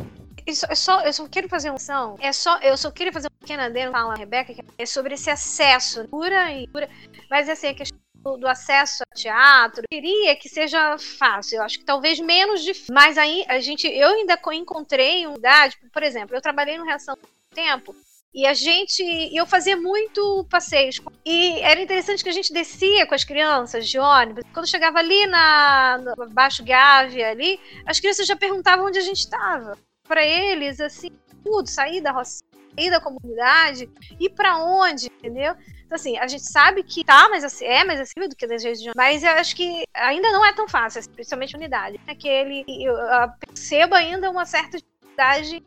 Isso, 0.48 0.66
é 0.68 0.74
só, 0.74 1.02
eu 1.02 1.14
só 1.14 1.28
quero 1.28 1.48
fazer 1.48 1.70
uma 1.70 1.76
ação. 1.76 2.16
É 2.20 2.32
só, 2.32 2.58
eu 2.60 2.76
só 2.76 2.90
queria 2.90 3.14
fazer 3.14 3.28
um 3.28 3.40
pequeno 3.40 3.62
adendo, 3.62 3.92
fala 3.92 4.14
a 4.14 4.18
Rebeca, 4.18 4.54
que 4.54 4.64
é 4.78 4.86
sobre 4.86 5.14
esse 5.14 5.30
acesso, 5.30 6.08
pura 6.08 6.52
e 6.54 6.68
pura. 6.70 6.90
Mas 7.30 7.48
assim, 7.50 7.68
a 7.68 7.74
questão 7.74 8.00
do, 8.24 8.38
do 8.38 8.48
acesso 8.48 9.04
ao 9.04 9.18
teatro, 9.18 9.82
eu 9.82 9.98
queria 9.98 10.36
que 10.36 10.50
seja 10.50 10.98
fácil. 10.98 11.58
Eu 11.58 11.64
acho 11.64 11.80
que 11.80 11.86
talvez 11.86 12.20
menos 12.20 12.64
difícil. 12.64 12.94
Mas 12.94 13.18
aí 13.18 13.46
a 13.48 13.60
gente, 13.60 13.88
eu 13.88 14.10
ainda 14.10 14.40
encontrei 14.54 15.26
uma 15.26 15.38
idade, 15.38 15.78
por 15.92 16.04
exemplo, 16.04 16.36
eu 16.36 16.42
trabalhei 16.42 16.78
no 16.78 16.86
Reação 16.86 17.16
Tempo 17.54 17.96
e 18.38 18.46
a 18.46 18.54
gente, 18.54 19.02
eu 19.34 19.48
fazia 19.48 19.76
muito 19.76 20.46
passeios. 20.50 21.02
E 21.26 21.60
era 21.62 21.82
interessante 21.82 22.24
que 22.24 22.30
a 22.30 22.34
gente 22.34 22.54
descia 22.54 23.08
com 23.08 23.16
as 23.16 23.24
crianças 23.24 23.90
de 23.90 23.98
ônibus. 23.98 24.44
Quando 24.54 24.70
chegava 24.70 25.00
ali 25.00 25.26
na 25.26 25.98
Baixo 26.32 26.64
Gávea 26.64 27.32
ali, 27.32 27.60
as 27.84 28.00
crianças 28.00 28.28
já 28.28 28.36
perguntavam 28.36 28.86
onde 28.86 29.00
a 29.00 29.02
gente 29.02 29.22
estava. 29.22 29.76
Para 30.08 30.24
eles, 30.24 30.80
assim, 30.80 31.10
tudo, 31.44 31.68
sair 31.68 32.00
da 32.00 32.12
roça, 32.12 32.44
sair 32.76 32.92
da 32.92 33.02
comunidade, 33.02 33.90
ir 34.20 34.30
para 34.30 34.58
onde, 34.58 35.08
entendeu? 35.08 35.56
Então, 35.88 35.96
assim, 35.96 36.18
a 36.18 36.28
gente 36.28 36.44
sabe 36.44 36.84
que 36.84 37.04
tá, 37.04 37.30
assim, 37.34 37.66
é 37.66 37.84
mais 37.86 38.00
acessível 38.00 38.28
do 38.28 38.36
que 38.36 38.46
das 38.46 38.62
regiões. 38.62 38.94
Mas 38.96 39.24
eu 39.24 39.32
acho 39.32 39.56
que 39.56 39.86
ainda 39.94 40.30
não 40.32 40.46
é 40.46 40.54
tão 40.54 40.68
fácil, 40.68 41.02
principalmente 41.12 41.56
unidade. 41.56 42.00
É 42.06 42.14
que 42.14 42.28
ele, 42.28 42.66
eu, 42.68 42.94
eu 42.94 43.30
percebo 43.40 43.96
ainda 43.96 44.30
uma 44.30 44.46
certa 44.46 44.78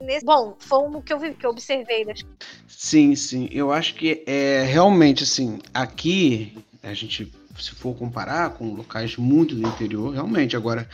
nesse. 0.00 0.24
Bom, 0.24 0.54
foi 0.60 0.78
o 0.78 1.02
que 1.02 1.12
eu 1.12 1.18
vi, 1.18 1.34
que 1.34 1.44
eu 1.44 1.50
observei 1.50 2.04
das 2.04 2.22
Sim, 2.68 3.16
sim. 3.16 3.48
Eu 3.50 3.72
acho 3.72 3.94
que 3.94 4.22
é 4.26 4.62
realmente 4.62 5.24
assim, 5.24 5.58
aqui 5.74 6.56
a 6.82 6.94
gente 6.94 7.32
se 7.60 7.72
for 7.72 7.94
comparar 7.94 8.50
com 8.50 8.74
locais 8.74 9.16
muito 9.16 9.54
do 9.54 9.66
interior, 9.66 10.12
realmente. 10.12 10.56
Agora, 10.56 10.88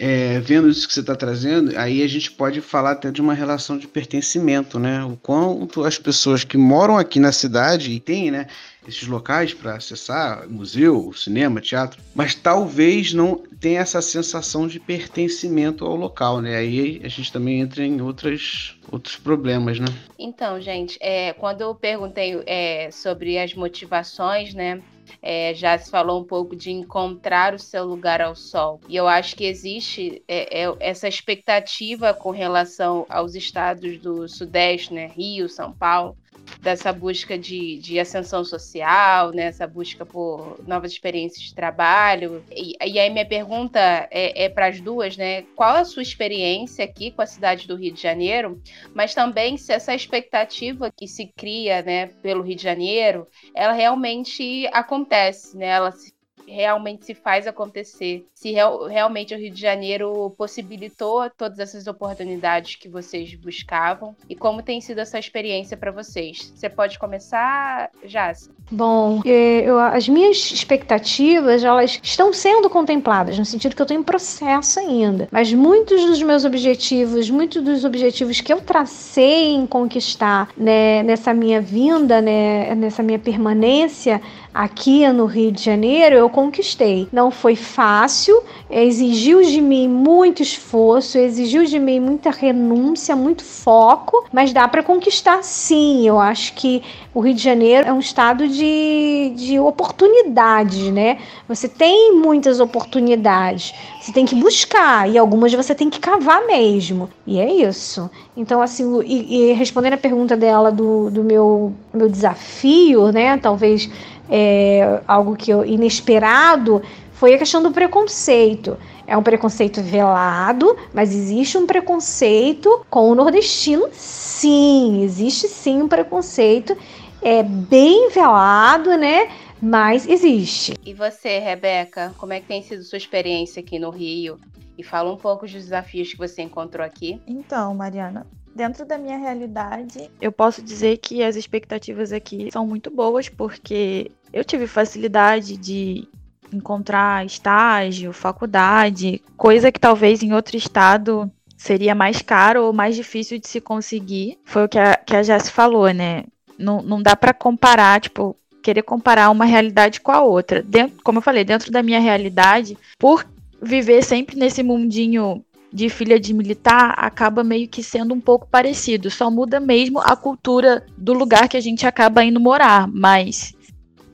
é, 0.00 0.38
vendo 0.38 0.68
isso 0.68 0.86
que 0.86 0.94
você 0.94 1.00
está 1.00 1.16
trazendo, 1.16 1.76
aí 1.76 2.02
a 2.02 2.06
gente 2.06 2.30
pode 2.30 2.60
falar 2.60 2.92
até 2.92 3.10
de 3.10 3.20
uma 3.20 3.34
relação 3.34 3.76
de 3.76 3.88
pertencimento, 3.88 4.78
né? 4.78 5.04
O 5.04 5.16
quanto 5.16 5.84
as 5.84 5.98
pessoas 5.98 6.44
que 6.44 6.56
moram 6.56 6.96
aqui 6.96 7.18
na 7.18 7.32
cidade 7.32 7.90
e 7.90 7.98
têm, 7.98 8.30
né? 8.30 8.46
Esses 8.86 9.08
locais 9.08 9.52
para 9.52 9.74
acessar, 9.74 10.48
museu, 10.48 11.12
cinema, 11.12 11.60
teatro, 11.60 12.00
mas 12.14 12.34
talvez 12.34 13.12
não 13.12 13.42
tenha 13.60 13.80
essa 13.80 14.00
sensação 14.00 14.68
de 14.68 14.78
pertencimento 14.78 15.84
ao 15.84 15.96
local, 15.96 16.40
né? 16.40 16.56
Aí 16.56 17.00
a 17.02 17.08
gente 17.08 17.32
também 17.32 17.60
entra 17.60 17.84
em 17.84 18.00
outras, 18.00 18.76
outros 18.90 19.16
problemas, 19.16 19.80
né? 19.80 19.88
Então, 20.16 20.60
gente, 20.60 20.96
é, 21.00 21.32
quando 21.32 21.62
eu 21.62 21.74
perguntei 21.74 22.40
é, 22.46 22.88
sobre 22.92 23.36
as 23.36 23.52
motivações, 23.52 24.54
né? 24.54 24.80
É, 25.22 25.54
já 25.54 25.78
se 25.78 25.90
falou 25.90 26.20
um 26.20 26.24
pouco 26.24 26.54
de 26.54 26.70
encontrar 26.70 27.54
o 27.54 27.58
seu 27.58 27.84
lugar 27.84 28.20
ao 28.20 28.34
sol. 28.34 28.80
E 28.88 28.96
eu 28.96 29.06
acho 29.06 29.36
que 29.36 29.44
existe 29.44 30.22
é, 30.28 30.64
é, 30.64 30.76
essa 30.80 31.08
expectativa 31.08 32.14
com 32.14 32.30
relação 32.30 33.06
aos 33.08 33.34
estados 33.34 33.98
do 33.98 34.28
Sudeste, 34.28 34.94
né? 34.94 35.06
Rio, 35.08 35.48
São 35.48 35.72
Paulo, 35.72 36.16
dessa 36.60 36.92
busca 36.92 37.38
de, 37.38 37.78
de 37.78 37.98
ascensão 37.98 38.44
social, 38.44 39.30
né? 39.32 39.44
essa 39.44 39.66
busca 39.66 40.04
por 40.04 40.58
novas 40.66 40.92
experiências 40.92 41.42
de 41.42 41.54
trabalho. 41.54 42.44
E, 42.50 42.76
e 42.84 42.98
aí 42.98 43.10
minha 43.10 43.26
pergunta 43.26 43.78
é, 44.10 44.44
é 44.44 44.48
para 44.48 44.66
as 44.66 44.80
duas, 44.80 45.16
né? 45.16 45.42
Qual 45.54 45.76
a 45.76 45.84
sua 45.84 46.02
experiência 46.02 46.84
aqui 46.84 47.10
com 47.10 47.22
a 47.22 47.26
cidade 47.26 47.66
do 47.66 47.76
Rio 47.76 47.92
de 47.92 48.00
Janeiro? 48.00 48.60
Mas 48.94 49.14
também 49.14 49.56
se 49.56 49.72
essa 49.72 49.94
expectativa 49.94 50.90
que 50.90 51.06
se 51.06 51.32
cria, 51.36 51.82
né, 51.82 52.06
pelo 52.22 52.42
Rio 52.42 52.56
de 52.56 52.62
Janeiro, 52.62 53.26
ela 53.54 53.72
realmente 53.72 54.66
acontece, 54.72 55.56
né? 55.56 55.66
Ela 55.66 55.92
se 55.92 56.12
realmente 56.48 57.04
se 57.04 57.14
faz 57.14 57.46
acontecer. 57.46 58.26
Se 58.34 58.52
real, 58.52 58.86
realmente 58.86 59.34
o 59.34 59.38
Rio 59.38 59.52
de 59.52 59.60
Janeiro 59.60 60.34
possibilitou 60.36 61.28
todas 61.30 61.58
essas 61.58 61.86
oportunidades 61.86 62.76
que 62.76 62.88
vocês 62.88 63.34
buscavam 63.34 64.16
e 64.28 64.34
como 64.34 64.62
tem 64.62 64.80
sido 64.80 65.00
essa 65.00 65.18
experiência 65.18 65.76
para 65.76 65.90
vocês. 65.90 66.52
Você 66.54 66.68
pode 66.68 66.98
começar, 66.98 67.90
Jace? 68.04 68.50
Bom, 68.70 69.22
eu, 69.24 69.78
as 69.78 70.08
minhas 70.08 70.36
expectativas 70.52 71.64
elas 71.64 71.98
estão 72.02 72.32
sendo 72.32 72.68
contempladas 72.68 73.38
no 73.38 73.44
sentido 73.44 73.74
que 73.74 73.80
eu 73.80 73.84
estou 73.84 73.96
em 73.96 74.02
processo 74.02 74.78
ainda. 74.78 75.28
Mas 75.32 75.52
muitos 75.52 76.04
dos 76.04 76.22
meus 76.22 76.44
objetivos, 76.44 77.30
muitos 77.30 77.62
dos 77.62 77.84
objetivos 77.84 78.40
que 78.40 78.52
eu 78.52 78.60
tracei 78.60 79.54
em 79.54 79.66
conquistar 79.66 80.50
né, 80.56 81.02
nessa 81.02 81.32
minha 81.32 81.60
vinda, 81.60 82.20
né, 82.20 82.74
nessa 82.74 83.02
minha 83.02 83.18
permanência 83.18 84.20
aqui 84.52 85.06
no 85.12 85.24
Rio 85.24 85.52
de 85.52 85.62
Janeiro, 85.62 86.16
eu 86.16 86.28
conquistei. 86.28 87.08
Não 87.12 87.30
foi 87.30 87.54
fácil, 87.54 88.42
exigiu 88.70 89.42
de 89.42 89.60
mim 89.60 89.88
muito 89.88 90.42
esforço, 90.42 91.18
exigiu 91.18 91.64
de 91.64 91.78
mim 91.78 92.00
muita 92.00 92.30
renúncia, 92.30 93.16
muito 93.16 93.42
foco, 93.42 94.26
mas 94.32 94.52
dá 94.52 94.68
para 94.68 94.82
conquistar 94.82 95.42
sim. 95.42 96.06
Eu 96.06 96.18
acho 96.18 96.52
que 96.54 96.82
o 97.14 97.20
Rio 97.20 97.34
de 97.34 97.42
Janeiro 97.42 97.88
é 97.88 97.92
um 97.92 97.98
estado 97.98 98.46
de, 98.46 99.32
de 99.34 99.58
oportunidades, 99.58 100.90
né? 100.92 101.18
Você 101.48 101.68
tem 101.68 102.14
muitas 102.14 102.60
oportunidades, 102.60 103.72
você 104.00 104.12
tem 104.12 104.26
que 104.26 104.34
buscar 104.34 105.08
e 105.08 105.16
algumas 105.16 105.52
você 105.54 105.74
tem 105.74 105.88
que 105.88 105.98
cavar 105.98 106.46
mesmo. 106.46 107.08
E 107.26 107.40
é 107.40 107.52
isso. 107.52 108.10
Então, 108.36 108.60
assim, 108.60 109.00
e, 109.04 109.50
e 109.50 109.52
respondendo 109.52 109.94
a 109.94 109.98
pergunta 109.98 110.36
dela 110.36 110.70
do, 110.70 111.10
do 111.10 111.24
meu, 111.24 111.72
meu 111.92 112.08
desafio, 112.08 113.10
né? 113.10 113.38
Talvez 113.38 113.90
é, 114.30 115.00
algo 115.08 115.34
que 115.34 115.50
eu, 115.50 115.64
inesperado 115.64 116.82
foi 117.18 117.34
a 117.34 117.38
questão 117.38 117.60
do 117.60 117.72
preconceito. 117.72 118.78
É 119.06 119.16
um 119.16 119.22
preconceito 119.22 119.82
velado, 119.82 120.76
mas 120.94 121.12
existe 121.14 121.58
um 121.58 121.66
preconceito 121.66 122.86
com 122.88 123.10
o 123.10 123.14
nordestino, 123.14 123.88
sim, 123.92 125.02
existe 125.02 125.48
sim 125.48 125.82
um 125.82 125.88
preconceito, 125.88 126.76
é 127.20 127.42
bem 127.42 128.08
velado, 128.10 128.96
né? 128.96 129.30
Mas 129.60 130.06
existe. 130.06 130.74
E 130.86 130.94
você, 130.94 131.40
Rebeca, 131.40 132.14
como 132.18 132.32
é 132.32 132.40
que 132.40 132.46
tem 132.46 132.62
sido 132.62 132.84
sua 132.84 132.98
experiência 132.98 133.60
aqui 133.60 133.78
no 133.80 133.90
Rio? 133.90 134.38
E 134.76 134.84
fala 134.84 135.12
um 135.12 135.16
pouco 135.16 135.44
dos 135.44 135.52
desafios 135.52 136.12
que 136.12 136.18
você 136.18 136.42
encontrou 136.42 136.86
aqui. 136.86 137.20
Então, 137.26 137.74
Mariana, 137.74 138.24
dentro 138.54 138.86
da 138.86 138.96
minha 138.96 139.16
realidade, 139.16 140.08
eu 140.20 140.30
posso 140.30 140.62
dizer 140.62 140.98
que 140.98 141.24
as 141.24 141.34
expectativas 141.34 142.12
aqui 142.12 142.48
são 142.52 142.64
muito 142.64 142.88
boas, 142.88 143.28
porque 143.28 144.12
eu 144.32 144.44
tive 144.44 144.68
facilidade 144.68 145.56
de 145.56 146.06
encontrar 146.52 147.24
estágio, 147.24 148.12
faculdade, 148.12 149.22
coisa 149.36 149.72
que 149.72 149.80
talvez 149.80 150.22
em 150.22 150.32
outro 150.32 150.56
estado 150.56 151.30
seria 151.56 151.94
mais 151.94 152.22
caro 152.22 152.64
ou 152.64 152.72
mais 152.72 152.94
difícil 152.94 153.38
de 153.38 153.48
se 153.48 153.60
conseguir. 153.60 154.38
Foi 154.44 154.64
o 154.64 154.68
que 154.68 154.78
a, 154.78 154.96
que 154.96 155.16
a 155.16 155.22
Jess 155.22 155.50
falou, 155.50 155.92
né? 155.92 156.24
Não, 156.58 156.82
não 156.82 157.02
dá 157.02 157.16
para 157.16 157.34
comparar, 157.34 158.00
tipo, 158.00 158.36
querer 158.62 158.82
comparar 158.82 159.30
uma 159.30 159.44
realidade 159.44 160.00
com 160.00 160.12
a 160.12 160.20
outra. 160.20 160.62
Dentro, 160.62 160.98
como 161.02 161.18
eu 161.18 161.22
falei, 161.22 161.44
dentro 161.44 161.70
da 161.70 161.82
minha 161.82 162.00
realidade, 162.00 162.76
por 162.98 163.26
viver 163.60 164.02
sempre 164.04 164.36
nesse 164.36 164.62
mundinho 164.62 165.44
de 165.72 165.88
filha 165.88 166.18
de 166.18 166.32
militar 166.32 166.94
acaba 166.96 167.44
meio 167.44 167.68
que 167.68 167.82
sendo 167.82 168.14
um 168.14 168.20
pouco 168.20 168.48
parecido. 168.48 169.10
Só 169.10 169.30
muda 169.30 169.60
mesmo 169.60 169.98
a 169.98 170.16
cultura 170.16 170.84
do 170.96 171.12
lugar 171.12 171.48
que 171.48 171.56
a 171.56 171.60
gente 171.60 171.86
acaba 171.86 172.24
indo 172.24 172.40
morar. 172.40 172.88
Mas 172.88 173.54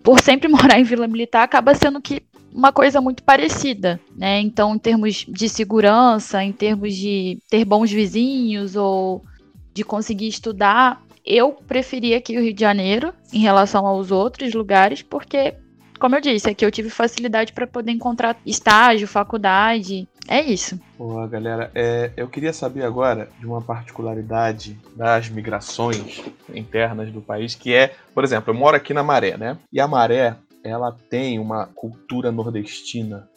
por 0.05 0.21
sempre 0.21 0.47
morar 0.53 0.79
em 0.79 0.85
vila 0.85 1.09
militar 1.09 1.43
acaba 1.43 1.75
sendo 1.75 2.01
que 2.01 2.23
uma 2.53 2.71
coisa 2.73 3.01
muito 3.01 3.25
parecida, 3.25 3.99
né? 4.15 4.41
Então, 4.41 4.77
em 4.77 4.79
termos 4.79 5.27
de 5.29 5.49
segurança, 5.49 6.45
em 6.45 6.53
termos 6.53 6.95
de 6.95 7.39
ter 7.51 7.65
bons 7.65 7.91
vizinhos 7.91 8.77
ou 8.77 9.25
de 9.73 9.83
conseguir 9.83 10.29
estudar, 10.29 11.03
eu 11.27 11.53
preferia 11.67 12.19
aqui 12.19 12.39
o 12.39 12.41
Rio 12.41 12.55
de 12.55 12.61
Janeiro 12.61 13.13
em 13.33 13.41
relação 13.41 13.85
aos 13.85 14.13
outros 14.13 14.55
lugares, 14.55 15.03
porque 15.03 15.55
como 15.99 16.17
eu 16.17 16.21
disse, 16.21 16.51
aqui 16.51 16.65
eu 16.65 16.71
tive 16.71 16.91
facilidade 16.91 17.53
para 17.53 17.67
poder 17.67 17.91
encontrar 17.93 18.37
estágio, 18.45 19.09
faculdade. 19.09 20.07
É 20.28 20.40
isso. 20.40 20.81
Boa, 20.99 21.26
galera. 21.28 21.71
É, 21.75 22.11
eu 22.16 22.28
queria 22.28 22.52
saber 22.52 22.83
agora 22.83 23.28
de 23.38 23.47
uma 23.47 23.61
particularidade 23.61 24.78
das 24.97 25.28
migrações 25.28 26.23
internas 26.54 27.11
do 27.12 27.21
país, 27.21 27.54
que 27.54 27.75
é, 27.75 27.95
por 28.14 28.25
exemplo, 28.25 28.52
eu 28.52 28.59
moro 28.59 28.76
aqui 28.76 28.95
na 28.95 29.02
Maré, 29.02 29.37
né? 29.37 29.59
E 29.73 29.81
a 29.81 29.87
Maré, 29.87 30.37
ela 30.62 30.97
tem 31.11 31.38
uma 31.38 31.66
cultura 31.66 32.33
nordestina 32.33 33.28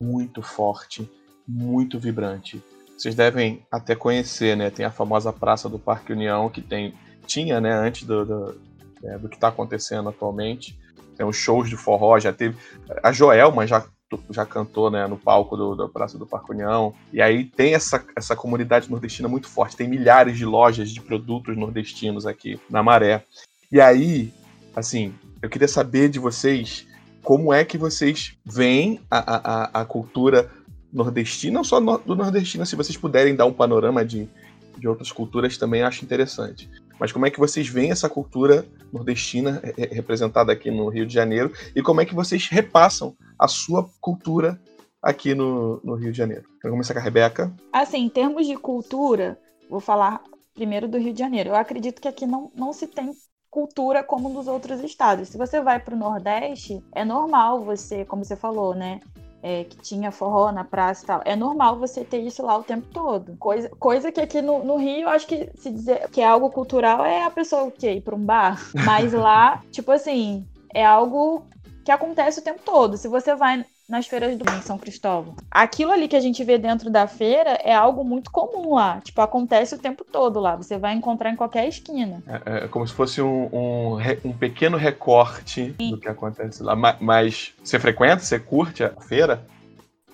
muito 0.00 0.42
forte, 0.42 1.08
muito 1.46 1.98
vibrante. 1.98 2.62
Vocês 2.96 3.14
devem 3.14 3.62
até 3.70 3.94
conhecer, 3.94 4.56
né? 4.56 4.70
Tem 4.70 4.86
a 4.86 4.90
famosa 4.90 5.32
Praça 5.32 5.68
do 5.68 5.78
Parque 5.78 6.12
União, 6.12 6.48
que 6.48 6.62
tem 6.62 6.94
tinha, 7.26 7.60
né, 7.60 7.72
antes 7.72 8.02
do, 8.02 8.24
do, 8.24 8.60
é, 9.04 9.16
do 9.16 9.28
que 9.28 9.36
está 9.36 9.48
acontecendo 9.48 10.08
atualmente 10.08 10.76
tem 11.16 11.26
uns 11.26 11.36
shows 11.36 11.68
de 11.68 11.76
forró, 11.76 12.18
já 12.18 12.32
teve. 12.32 12.56
A 13.02 13.12
Joelma 13.12 13.66
já, 13.66 13.84
já 14.30 14.44
cantou 14.46 14.90
né, 14.90 15.06
no 15.06 15.16
palco 15.16 15.56
do, 15.56 15.74
da 15.74 15.88
Praça 15.88 16.18
do 16.18 16.26
Parque 16.26 16.52
União. 16.52 16.94
E 17.12 17.20
aí 17.20 17.44
tem 17.44 17.74
essa, 17.74 18.04
essa 18.16 18.34
comunidade 18.34 18.90
nordestina 18.90 19.28
muito 19.28 19.48
forte. 19.48 19.76
Tem 19.76 19.88
milhares 19.88 20.36
de 20.36 20.44
lojas 20.44 20.90
de 20.90 21.00
produtos 21.00 21.56
nordestinos 21.56 22.26
aqui 22.26 22.58
na 22.68 22.82
Maré. 22.82 23.24
E 23.70 23.80
aí, 23.80 24.32
assim, 24.74 25.14
eu 25.40 25.48
queria 25.48 25.68
saber 25.68 26.08
de 26.08 26.18
vocês 26.18 26.86
como 27.22 27.52
é 27.52 27.64
que 27.64 27.78
vocês 27.78 28.36
veem 28.44 29.00
a, 29.10 29.18
a, 29.18 29.80
a 29.80 29.84
cultura 29.84 30.50
nordestina, 30.92 31.54
não 31.54 31.64
só 31.64 31.80
do 31.80 32.14
nordestino, 32.14 32.66
se 32.66 32.76
vocês 32.76 32.96
puderem 32.96 33.34
dar 33.34 33.46
um 33.46 33.52
panorama 33.52 34.04
de, 34.04 34.28
de 34.76 34.86
outras 34.86 35.10
culturas 35.10 35.56
também 35.56 35.82
acho 35.82 36.04
interessante. 36.04 36.68
Mas 37.02 37.10
como 37.10 37.26
é 37.26 37.30
que 37.32 37.40
vocês 37.40 37.66
veem 37.66 37.90
essa 37.90 38.08
cultura 38.08 38.64
nordestina 38.92 39.60
representada 39.90 40.52
aqui 40.52 40.70
no 40.70 40.88
Rio 40.88 41.04
de 41.04 41.12
Janeiro 41.12 41.52
e 41.74 41.82
como 41.82 42.00
é 42.00 42.06
que 42.06 42.14
vocês 42.14 42.46
repassam 42.46 43.16
a 43.36 43.48
sua 43.48 43.90
cultura 44.00 44.56
aqui 45.02 45.34
no, 45.34 45.80
no 45.82 45.96
Rio 45.96 46.12
de 46.12 46.18
Janeiro? 46.18 46.44
Quero 46.60 46.72
começar 46.72 46.94
com 46.94 47.00
a 47.00 47.02
Rebeca. 47.02 47.52
Assim, 47.72 48.04
em 48.04 48.08
termos 48.08 48.46
de 48.46 48.56
cultura, 48.56 49.36
vou 49.68 49.80
falar 49.80 50.22
primeiro 50.54 50.86
do 50.86 50.96
Rio 50.96 51.12
de 51.12 51.18
Janeiro. 51.18 51.50
Eu 51.50 51.56
acredito 51.56 52.00
que 52.00 52.06
aqui 52.06 52.24
não, 52.24 52.52
não 52.54 52.72
se 52.72 52.86
tem 52.86 53.10
cultura 53.50 54.04
como 54.04 54.28
nos 54.28 54.46
outros 54.46 54.78
estados. 54.78 55.30
Se 55.30 55.36
você 55.36 55.60
vai 55.60 55.80
para 55.80 55.96
o 55.96 55.98
Nordeste, 55.98 56.80
é 56.94 57.04
normal 57.04 57.64
você, 57.64 58.04
como 58.04 58.24
você 58.24 58.36
falou, 58.36 58.76
né? 58.76 59.00
É, 59.42 59.64
que 59.64 59.76
tinha 59.76 60.12
forró 60.12 60.52
na 60.52 60.62
praça 60.62 61.02
e 61.02 61.06
tal. 61.06 61.22
É 61.24 61.34
normal 61.34 61.78
você 61.78 62.04
ter 62.04 62.20
isso 62.20 62.44
lá 62.44 62.56
o 62.56 62.62
tempo 62.62 62.86
todo. 62.92 63.36
Coisa, 63.38 63.68
coisa 63.70 64.12
que 64.12 64.20
aqui 64.20 64.40
no, 64.40 64.64
no 64.64 64.76
Rio, 64.76 65.08
acho 65.08 65.26
que 65.26 65.50
se 65.56 65.70
dizer 65.70 66.08
que 66.10 66.20
é 66.20 66.26
algo 66.26 66.48
cultural 66.50 67.04
é 67.04 67.24
a 67.24 67.30
pessoa 67.30 67.70
que 67.70 67.90
ir 67.90 68.00
para 68.00 68.14
um 68.14 68.24
bar. 68.24 68.60
Mas 68.86 69.12
lá, 69.12 69.60
tipo 69.72 69.90
assim, 69.90 70.46
é 70.72 70.86
algo 70.86 71.44
que 71.84 71.90
acontece 71.90 72.38
o 72.38 72.44
tempo 72.44 72.60
todo. 72.64 72.96
Se 72.96 73.08
você 73.08 73.34
vai 73.34 73.64
nas 73.92 74.06
feiras 74.06 74.34
do 74.38 74.50
em 74.50 74.62
São 74.62 74.78
Cristóvão. 74.78 75.36
Aquilo 75.50 75.92
ali 75.92 76.08
que 76.08 76.16
a 76.16 76.20
gente 76.20 76.42
vê 76.42 76.56
dentro 76.56 76.88
da 76.88 77.06
feira 77.06 77.58
é 77.62 77.74
algo 77.74 78.02
muito 78.02 78.30
comum 78.30 78.74
lá. 78.74 79.02
Tipo, 79.02 79.20
acontece 79.20 79.74
o 79.74 79.78
tempo 79.78 80.02
todo 80.02 80.40
lá. 80.40 80.56
Você 80.56 80.78
vai 80.78 80.94
encontrar 80.94 81.30
em 81.30 81.36
qualquer 81.36 81.68
esquina. 81.68 82.22
É, 82.26 82.64
é 82.64 82.68
como 82.68 82.88
se 82.88 82.94
fosse 82.94 83.20
um, 83.20 83.50
um, 83.52 83.98
um 84.24 84.32
pequeno 84.32 84.78
recorte 84.78 85.74
Sim. 85.78 85.90
do 85.90 85.98
que 85.98 86.08
acontece 86.08 86.62
lá. 86.62 86.74
Mas 86.74 87.52
você 87.62 87.78
frequenta? 87.78 88.20
Você 88.20 88.38
curte 88.38 88.82
a 88.82 88.90
feira? 88.98 89.46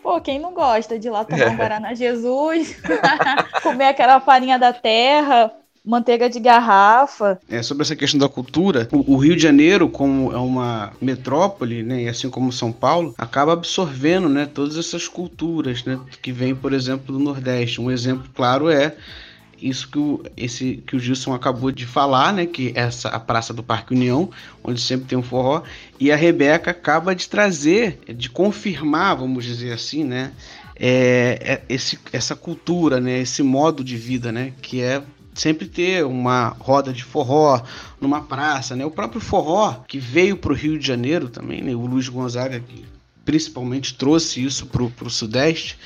Pô, 0.03 0.21
quem 0.21 0.41
não 0.41 0.53
gosta 0.53 0.99
de 0.99 1.07
ir 1.07 1.11
lá 1.11 1.25
tomar 1.25 1.49
um 1.49 1.57
Guaraná 1.57 1.95
Jesus, 1.95 2.81
comer 3.63 3.87
aquela 3.87 4.19
farinha 4.19 4.59
da 4.59 4.73
terra, 4.73 5.53
manteiga 5.89 6.29
de 6.29 6.39
garrafa. 6.39 7.41
É, 7.49 7.63
sobre 7.63 7.83
essa 7.83 7.97
questão 7.97 8.21
da 8.21 8.29
cultura, 8.29 8.87
o, 8.93 9.15
o, 9.15 9.17
Rio 9.17 9.35
de 9.35 9.43
Janeiro, 9.43 9.89
como 9.89 10.31
é 10.33 10.37
uma 10.37 10.93
metrópole, 11.01 11.83
né, 11.83 12.03
e 12.03 12.09
assim 12.09 12.29
como 12.29 12.53
São 12.53 12.71
Paulo, 12.71 13.15
acaba 13.17 13.55
absorvendo, 13.55 14.29
né, 14.29 14.45
todas 14.45 14.77
essas 14.77 15.09
culturas, 15.09 15.85
né, 15.85 15.99
que 16.21 16.31
vêm, 16.31 16.55
por 16.55 16.75
exemplo, 16.75 17.17
do 17.17 17.19
Nordeste. 17.19 17.81
Um 17.81 17.91
exemplo 17.91 18.29
claro 18.35 18.69
é 18.69 18.95
isso 19.61 19.89
que 19.89 19.99
o, 19.99 20.23
esse, 20.37 20.83
que 20.87 20.95
o 20.95 21.01
Gilson 21.01 21.35
acabou 21.35 21.73
de 21.73 21.85
falar, 21.85 22.33
né? 22.33 22.47
Que 22.47 22.73
é 22.77 22.83
essa 22.83 23.09
a 23.09 23.19
Praça 23.19 23.53
do 23.53 23.61
Parque 23.61 23.93
União, 23.93 24.31
onde 24.63 24.81
sempre 24.81 25.07
tem 25.07 25.19
um 25.19 25.23
forró, 25.23 25.63
e 25.99 26.13
a 26.13 26.17
Rebeca 26.17 26.71
acaba 26.71 27.13
de 27.13 27.29
trazer, 27.29 27.99
de 28.07 28.31
confirmar, 28.31 29.17
vamos 29.17 29.45
dizer 29.45 29.73
assim, 29.73 30.05
né? 30.05 30.31
É, 30.77 31.39
é 31.43 31.75
esse, 31.75 31.99
essa 32.13 32.37
cultura, 32.37 33.01
né? 33.01 33.19
Esse 33.19 33.43
modo 33.43 33.83
de 33.83 33.97
vida, 33.97 34.31
né? 34.31 34.53
Que 34.63 34.81
é 34.81 35.03
sempre 35.39 35.67
ter 35.67 36.05
uma 36.05 36.49
roda 36.59 36.93
de 36.93 37.05
forró 37.05 37.63
numa 38.01 38.21
praça, 38.23 38.75
né? 38.75 38.85
O 38.85 38.91
próprio 38.91 39.21
forró 39.21 39.85
que 39.87 39.99
veio 39.99 40.37
para 40.37 40.53
o 40.53 40.57
Rio 40.57 40.79
de 40.79 40.87
Janeiro 40.87 41.29
também, 41.29 41.63
né? 41.63 41.75
O 41.75 41.87
Luiz 41.87 42.09
Gonzaga 42.09 42.61
que 42.61 42.85
principalmente 43.25 43.95
trouxe 43.95 44.43
isso 44.43 44.67
para 44.67 44.83
o 44.83 45.11
Sudeste. 45.11 45.79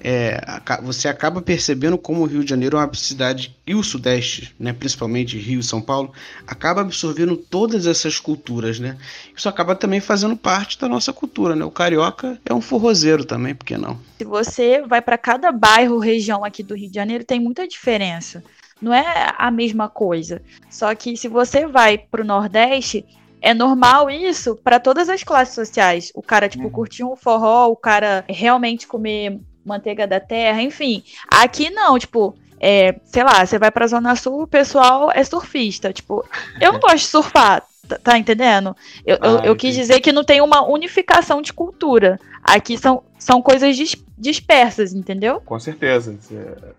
É, 0.00 0.40
você 0.82 1.08
acaba 1.08 1.42
percebendo 1.42 1.98
como 1.98 2.22
o 2.22 2.24
Rio 2.24 2.44
de 2.44 2.50
Janeiro 2.50 2.76
é 2.76 2.80
uma 2.80 2.94
cidade 2.94 3.56
e 3.66 3.74
o 3.74 3.82
Sudeste, 3.82 4.54
né, 4.58 4.72
principalmente 4.72 5.36
Rio 5.36 5.58
e 5.58 5.62
São 5.62 5.80
Paulo, 5.80 6.12
acaba 6.46 6.82
absorvendo 6.82 7.36
todas 7.36 7.84
essas 7.84 8.20
culturas, 8.20 8.78
né? 8.78 8.96
Isso 9.36 9.48
acaba 9.48 9.74
também 9.74 10.00
fazendo 10.00 10.36
parte 10.36 10.78
da 10.78 10.88
nossa 10.88 11.12
cultura, 11.12 11.56
né? 11.56 11.64
O 11.64 11.70
carioca 11.70 12.40
é 12.44 12.54
um 12.54 12.60
forrozeiro 12.60 13.24
também, 13.24 13.56
por 13.56 13.64
que 13.64 13.76
não? 13.76 13.98
Se 14.18 14.24
você 14.24 14.82
vai 14.82 15.02
para 15.02 15.18
cada 15.18 15.50
bairro, 15.50 15.98
região 15.98 16.44
aqui 16.44 16.62
do 16.62 16.76
Rio 16.76 16.88
de 16.88 16.94
Janeiro, 16.94 17.24
tem 17.24 17.40
muita 17.40 17.66
diferença 17.66 18.44
não 18.80 18.92
é 18.94 19.34
a 19.36 19.50
mesma 19.50 19.88
coisa. 19.88 20.42
Só 20.70 20.94
que 20.94 21.16
se 21.16 21.28
você 21.28 21.66
vai 21.66 21.98
pro 21.98 22.24
Nordeste, 22.24 23.04
é 23.40 23.54
normal 23.54 24.10
isso 24.10 24.56
para 24.56 24.80
todas 24.80 25.08
as 25.08 25.22
classes 25.22 25.54
sociais. 25.54 26.12
O 26.14 26.22
cara, 26.22 26.48
tipo, 26.48 26.64
uhum. 26.64 26.70
curtir 26.70 27.04
um 27.04 27.16
forró, 27.16 27.68
o 27.68 27.76
cara 27.76 28.24
realmente 28.28 28.86
comer 28.86 29.38
manteiga 29.64 30.06
da 30.06 30.18
terra, 30.18 30.62
enfim. 30.62 31.02
Aqui 31.30 31.70
não, 31.70 31.98
tipo, 31.98 32.34
é, 32.60 32.98
sei 33.04 33.22
lá, 33.22 33.44
você 33.44 33.58
vai 33.58 33.70
pra 33.70 33.86
Zona 33.86 34.16
Sul, 34.16 34.42
o 34.42 34.46
pessoal 34.46 35.10
é 35.12 35.22
surfista. 35.22 35.92
Tipo, 35.92 36.24
eu 36.60 36.72
não 36.72 36.80
gosto 36.80 36.96
de 36.96 37.06
surfar, 37.06 37.64
tá, 37.86 37.98
tá 37.98 38.18
entendendo? 38.18 38.74
Eu, 39.04 39.18
ah, 39.20 39.26
eu, 39.26 39.38
eu 39.44 39.56
quis 39.56 39.74
dizer 39.74 40.00
que 40.00 40.12
não 40.12 40.24
tem 40.24 40.40
uma 40.40 40.66
unificação 40.66 41.42
de 41.42 41.52
cultura. 41.52 42.18
Aqui 42.42 42.78
são, 42.78 43.02
são 43.18 43.42
coisas 43.42 43.76
dis, 43.76 43.94
dispersas, 44.16 44.92
entendeu? 44.92 45.40
Com 45.40 45.58
certeza. 45.58 46.16
É, 46.32 46.72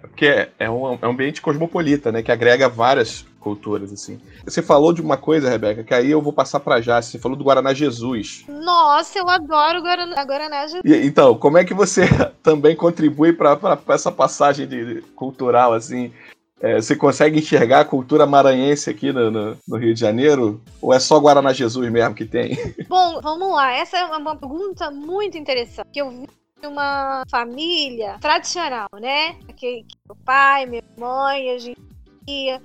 porque 0.00 0.26
é, 0.26 0.50
é, 0.58 0.70
um, 0.70 0.94
é 0.94 1.06
um 1.06 1.10
ambiente 1.10 1.42
cosmopolita, 1.42 2.10
né? 2.10 2.22
Que 2.22 2.32
agrega 2.32 2.68
várias 2.68 3.26
culturas, 3.38 3.92
assim. 3.92 4.18
Você 4.44 4.62
falou 4.62 4.92
de 4.92 5.02
uma 5.02 5.16
coisa, 5.16 5.50
Rebeca, 5.50 5.84
que 5.84 5.92
aí 5.92 6.10
eu 6.10 6.22
vou 6.22 6.32
passar 6.32 6.60
para 6.60 6.80
já. 6.80 7.00
Você 7.00 7.18
falou 7.18 7.36
do 7.36 7.44
Guaraná 7.44 7.74
Jesus. 7.74 8.44
Nossa, 8.48 9.18
eu 9.18 9.28
adoro 9.28 9.78
o 9.78 9.82
Guaraná, 9.82 10.24
Guaraná 10.24 10.62
Jesus. 10.66 10.82
E, 10.84 11.06
então, 11.06 11.36
como 11.36 11.58
é 11.58 11.64
que 11.64 11.74
você 11.74 12.02
também 12.42 12.74
contribui 12.74 13.34
para 13.34 13.78
essa 13.90 14.10
passagem 14.10 14.66
de, 14.66 15.02
cultural, 15.14 15.74
assim? 15.74 16.10
É, 16.58 16.76
você 16.80 16.96
consegue 16.96 17.38
enxergar 17.38 17.80
a 17.80 17.84
cultura 17.84 18.24
maranhense 18.24 18.88
aqui 18.88 19.12
no, 19.12 19.30
no, 19.30 19.58
no, 19.68 19.76
Rio 19.76 19.92
de 19.92 20.00
Janeiro? 20.00 20.60
Ou 20.80 20.92
é 20.92 20.98
só 20.98 21.20
Guaraná 21.20 21.52
Jesus 21.52 21.92
mesmo 21.92 22.14
que 22.14 22.24
tem? 22.24 22.56
Bom, 22.88 23.20
vamos 23.20 23.52
lá. 23.52 23.72
Essa 23.72 23.98
é 23.98 24.06
uma 24.06 24.34
pergunta 24.34 24.90
muito 24.90 25.36
interessante. 25.36 25.86
Que 25.92 26.00
eu 26.00 26.10
vi 26.10 26.26
uma 26.64 27.22
família 27.30 28.18
tradicional, 28.20 28.88
né? 28.94 29.34
Que, 29.56 29.82
que 29.82 29.96
meu 30.08 30.16
pai, 30.24 30.66
minha 30.66 30.82
mãe, 30.96 31.50
a 31.50 31.58
gente 31.58 31.80
ia 32.26 32.62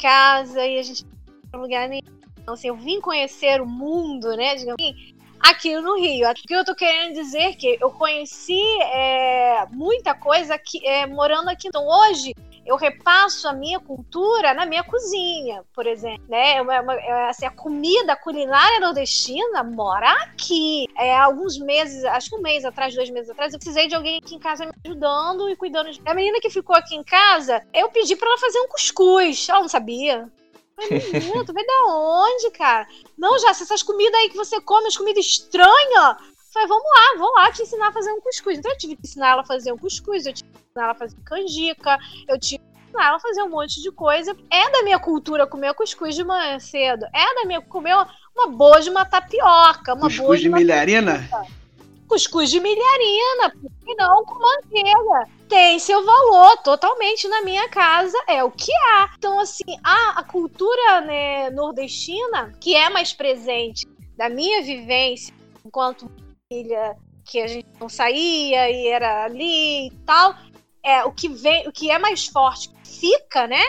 casa 0.00 0.64
e 0.66 0.78
a 0.78 0.82
gente 0.82 1.04
não 1.52 1.60
lugar 1.60 1.88
nenhum. 1.88 2.02
Então, 2.40 2.54
assim, 2.54 2.68
eu 2.68 2.76
vim 2.76 3.00
conhecer 3.00 3.60
o 3.60 3.66
mundo, 3.66 4.34
né? 4.36 4.54
Digamos 4.54 4.80
assim, 4.80 5.14
aqui 5.40 5.78
no 5.78 5.98
Rio. 5.98 6.30
O 6.30 6.34
que 6.34 6.54
eu 6.54 6.64
tô 6.64 6.74
querendo 6.74 7.14
dizer 7.14 7.38
é 7.38 7.52
que 7.52 7.78
eu 7.80 7.90
conheci 7.90 8.62
é, 8.82 9.66
muita 9.70 10.14
coisa 10.14 10.54
aqui, 10.54 10.84
é, 10.86 11.06
morando 11.06 11.48
aqui. 11.48 11.68
Então, 11.68 11.86
hoje, 11.86 12.34
eu 12.68 12.76
repasso 12.76 13.48
a 13.48 13.52
minha 13.54 13.80
cultura 13.80 14.52
na 14.52 14.66
minha 14.66 14.84
cozinha, 14.84 15.64
por 15.74 15.86
exemplo, 15.86 16.22
né? 16.28 16.56
É 16.56 16.62
uma, 16.62 16.80
uma, 16.82 16.94
é, 16.94 17.30
assim, 17.30 17.46
a 17.46 17.50
comida 17.50 18.14
culinária 18.14 18.78
nordestina 18.78 19.64
mora 19.64 20.10
aqui. 20.24 20.86
É, 20.98 21.16
alguns 21.16 21.58
meses, 21.58 22.04
acho 22.04 22.28
que 22.28 22.36
um 22.36 22.42
mês 22.42 22.66
atrás, 22.66 22.94
dois 22.94 23.08
meses 23.08 23.30
atrás, 23.30 23.54
eu 23.54 23.58
precisei 23.58 23.88
de 23.88 23.94
alguém 23.94 24.18
aqui 24.18 24.34
em 24.34 24.38
casa 24.38 24.66
me 24.66 24.72
ajudando 24.84 25.48
e 25.48 25.56
cuidando. 25.56 25.90
De... 25.90 26.02
A 26.04 26.12
menina 26.12 26.40
que 26.40 26.50
ficou 26.50 26.76
aqui 26.76 26.94
em 26.94 27.02
casa, 27.02 27.66
eu 27.72 27.88
pedi 27.88 28.14
para 28.14 28.28
ela 28.28 28.38
fazer 28.38 28.60
um 28.60 28.68
cuscuz. 28.68 29.48
Ela 29.48 29.60
não 29.60 29.68
sabia. 29.68 30.30
Menina, 30.90 31.44
tu 31.46 31.54
veio 31.54 31.66
da 31.66 31.86
onde, 31.88 32.50
cara? 32.50 32.86
Não, 33.16 33.38
já, 33.38 33.50
essas 33.50 33.82
comidas 33.82 34.20
aí 34.20 34.28
que 34.28 34.36
você 34.36 34.60
come, 34.60 34.88
as 34.88 34.96
comidas 34.96 35.24
estranhas, 35.24 36.16
Falei, 36.52 36.66
vamos 36.66 36.84
lá, 36.84 37.18
vou 37.18 37.32
lá 37.34 37.52
te 37.52 37.62
ensinar 37.62 37.88
a 37.88 37.92
fazer 37.92 38.10
um 38.10 38.20
cuscuz. 38.20 38.58
Então 38.58 38.72
eu 38.72 38.78
tive 38.78 38.96
que 38.96 39.06
ensinar 39.06 39.32
ela 39.32 39.42
a 39.42 39.46
fazer 39.46 39.70
um 39.72 39.76
cuscuz, 39.76 40.24
eu 40.24 40.32
tive 40.32 40.48
que 40.50 40.58
ensinar 40.58 40.84
ela 40.84 40.92
a 40.92 40.94
fazer 40.94 41.16
canjica, 41.24 41.98
eu 42.26 42.40
tive 42.40 42.62
que 42.64 42.80
ensinar 42.84 43.08
ela 43.08 43.16
a 43.16 43.20
fazer 43.20 43.42
um 43.42 43.50
monte 43.50 43.82
de 43.82 43.90
coisa. 43.92 44.34
É 44.50 44.70
da 44.70 44.82
minha 44.82 44.98
cultura 44.98 45.46
comer 45.46 45.74
cuscuz 45.74 46.14
de 46.14 46.24
manhã 46.24 46.58
cedo. 46.58 47.04
É 47.14 47.34
da 47.34 47.44
minha 47.44 47.60
comer 47.60 47.94
uma 48.34 48.46
boa 48.48 48.80
de 48.80 48.88
uma 48.88 49.04
tapioca, 49.04 49.92
uma 49.92 50.06
cuscuz 50.06 50.18
boa 50.18 50.36
de, 50.36 50.42
de 50.44 50.48
milharina? 50.48 51.28
Cuscuz 52.08 52.50
de 52.50 52.58
milharina, 52.58 53.52
e 53.86 53.94
não 53.96 54.24
com 54.24 54.38
manteiga. 54.38 55.28
Tem 55.46 55.78
seu 55.78 56.02
valor, 56.02 56.56
totalmente 56.62 57.28
na 57.28 57.42
minha 57.42 57.68
casa 57.68 58.16
é 58.26 58.42
o 58.42 58.50
que 58.50 58.72
há. 58.72 59.10
Então, 59.18 59.38
assim, 59.38 59.78
a, 59.84 60.20
a 60.20 60.22
cultura 60.22 61.02
né, 61.02 61.50
nordestina, 61.50 62.54
que 62.58 62.74
é 62.74 62.88
mais 62.88 63.12
presente 63.12 63.86
da 64.16 64.30
minha 64.30 64.62
vivência 64.62 65.34
enquanto 65.64 66.10
família 66.50 66.96
que 67.24 67.40
a 67.40 67.46
gente 67.46 67.68
não 67.78 67.88
saía 67.88 68.70
e 68.70 68.86
era 68.86 69.24
ali 69.24 69.88
e 69.88 69.90
tal. 70.06 70.34
É, 70.82 71.04
o 71.04 71.12
que 71.12 71.28
vem, 71.28 71.68
o 71.68 71.72
que 71.72 71.90
é 71.90 71.98
mais 71.98 72.26
forte, 72.26 72.70
fica, 72.84 73.46
né? 73.46 73.60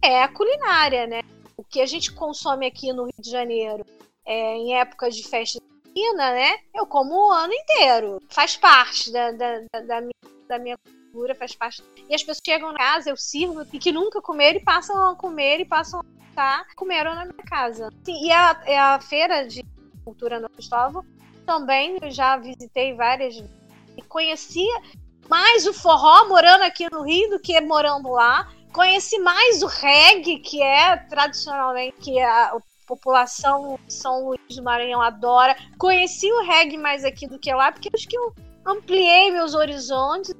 É 0.00 0.22
a 0.22 0.28
culinária, 0.28 1.06
né? 1.06 1.22
O 1.56 1.64
que 1.64 1.80
a 1.80 1.86
gente 1.86 2.12
consome 2.12 2.66
aqui 2.66 2.92
no 2.92 3.04
Rio 3.04 3.14
de 3.18 3.30
Janeiro 3.30 3.84
é, 4.24 4.56
em 4.56 4.76
épocas 4.76 5.16
de 5.16 5.26
festa 5.26 5.58
junina, 5.84 6.32
né? 6.32 6.54
Eu 6.72 6.86
como 6.86 7.28
o 7.28 7.32
ano 7.32 7.52
inteiro. 7.52 8.22
Faz 8.30 8.56
parte 8.56 9.10
da, 9.10 9.32
da, 9.32 9.60
da, 9.80 10.00
minha, 10.00 10.12
da 10.48 10.58
minha 10.60 10.78
cultura, 10.78 11.34
faz 11.34 11.56
parte. 11.56 11.82
E 12.08 12.14
as 12.14 12.22
pessoas 12.22 12.40
chegam 12.44 12.72
na 12.72 12.78
casa, 12.78 13.10
eu 13.10 13.16
sirvo, 13.16 13.66
e 13.72 13.78
que 13.80 13.90
nunca 13.90 14.22
comeram 14.22 14.60
e 14.60 14.62
passam 14.64 15.10
a 15.10 15.16
comer 15.16 15.58
e 15.58 15.64
passam 15.64 16.00
a 16.00 16.28
estar, 16.28 16.74
comeram 16.76 17.16
na 17.16 17.24
minha 17.24 17.44
casa. 17.44 17.90
Sim, 18.04 18.24
e 18.24 18.30
a, 18.30 18.62
é 18.64 18.78
a 18.78 19.00
feira 19.00 19.44
de 19.44 19.64
cultura 20.04 20.38
no 20.38 20.48
Cristóvão 20.48 21.04
também 21.48 21.98
já 22.10 22.36
visitei 22.36 22.92
várias 22.92 23.42
e 23.96 24.02
conhecia 24.02 24.82
mais 25.30 25.66
o 25.66 25.72
forró 25.72 26.28
morando 26.28 26.62
aqui 26.62 26.86
no 26.92 27.02
Rio 27.02 27.30
do 27.30 27.40
que 27.40 27.58
morando 27.62 28.10
lá. 28.10 28.52
Conheci 28.70 29.18
mais 29.18 29.62
o 29.62 29.66
reggae, 29.66 30.40
que 30.40 30.62
é 30.62 30.94
tradicionalmente 31.08 31.96
que 32.02 32.20
a 32.20 32.54
população 32.86 33.78
São 33.88 34.26
Luís 34.26 34.56
do 34.56 34.62
Maranhão 34.62 35.00
adora. 35.00 35.56
Conheci 35.78 36.30
o 36.30 36.42
reggae 36.42 36.76
mais 36.76 37.02
aqui 37.02 37.26
do 37.26 37.38
que 37.38 37.50
lá, 37.50 37.72
porque 37.72 37.88
acho 37.94 38.06
que 38.06 38.18
eu 38.18 38.34
ampliei 38.66 39.30
meus 39.30 39.54
horizontes 39.54 40.34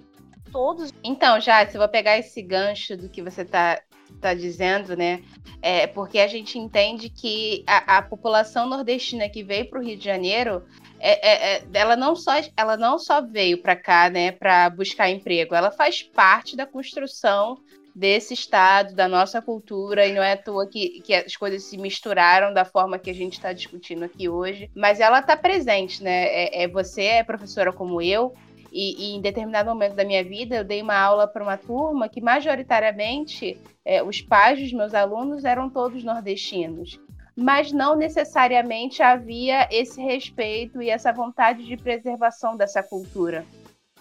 todos. 0.53 0.93
Então, 1.03 1.41
já, 1.41 1.67
se 1.67 1.75
eu 1.75 1.81
vou 1.81 1.89
pegar 1.89 2.19
esse 2.19 2.43
gancho 2.43 2.99
do 2.99 3.09
que 3.09 3.23
você 3.23 3.43
está 3.43 3.81
tá 4.21 4.35
dizendo, 4.35 4.97
né? 4.97 5.23
É 5.61 5.87
porque 5.87 6.19
a 6.19 6.27
gente 6.27 6.59
entende 6.59 7.09
que 7.09 7.65
a, 7.67 7.99
a 7.99 8.03
população 8.03 8.69
nordestina 8.69 9.29
que 9.29 9.43
veio 9.43 9.69
para 9.69 9.81
o 9.81 9.83
Rio 9.83 9.97
de 9.97 10.05
Janeiro, 10.05 10.65
é, 11.01 11.29
é, 11.29 11.57
é, 11.57 11.63
ela, 11.75 11.97
não 11.97 12.15
só, 12.17 12.33
ela 12.57 12.77
não 12.77 12.99
só 12.99 13.21
veio 13.21 13.63
para 13.63 13.77
cá, 13.77 14.11
né, 14.11 14.33
para 14.33 14.71
buscar 14.71 15.09
emprego, 15.09 15.55
ela 15.55 15.71
faz 15.71 16.03
parte 16.03 16.57
da 16.57 16.67
construção 16.67 17.59
desse 17.95 18.33
estado, 18.33 18.95
da 18.95 19.09
nossa 19.09 19.43
cultura, 19.43 20.07
e 20.07 20.13
não 20.13 20.23
é 20.23 20.33
à 20.33 20.37
toa 20.37 20.69
que, 20.69 21.01
que 21.01 21.13
as 21.13 21.37
coisas 21.37 21.65
se 21.65 21.77
misturaram 21.77 22.55
da 22.55 22.65
forma 22.65 22.99
que 22.99 23.11
a 23.11 23.15
gente 23.15 23.33
está 23.33 23.53
discutindo 23.53 24.05
aqui 24.05 24.29
hoje, 24.29 24.71
mas 24.75 25.01
ela 25.01 25.19
está 25.19 25.37
presente, 25.37 26.03
né? 26.03 26.27
É, 26.27 26.63
é, 26.63 26.69
você 26.69 27.03
é 27.03 27.25
professora 27.25 27.73
como 27.73 28.01
eu, 28.01 28.33
e, 28.71 29.13
e, 29.13 29.17
em 29.17 29.21
determinado 29.21 29.71
momento 29.71 29.95
da 29.95 30.05
minha 30.05 30.23
vida, 30.23 30.57
eu 30.57 30.65
dei 30.65 30.83
uma 30.83 30.97
aula 30.97 31.27
para 31.27 31.43
uma 31.43 31.57
turma 31.57 32.09
que, 32.09 32.21
majoritariamente, 32.21 33.59
é, 33.85 34.03
os 34.03 34.21
pais 34.21 34.61
dos 34.61 34.73
meus 34.73 34.95
alunos 34.95 35.45
eram 35.45 35.71
todos 35.71 36.05
nordestinos. 36.05 37.01
Mas 37.41 37.71
não 37.71 37.95
necessariamente 37.95 39.01
havia 39.01 39.69
esse 39.71 40.03
respeito 40.03 40.83
e 40.83 40.91
essa 40.91 41.13
vontade 41.13 41.65
de 41.65 41.77
preservação 41.77 42.57
dessa 42.57 42.83
cultura. 42.83 43.47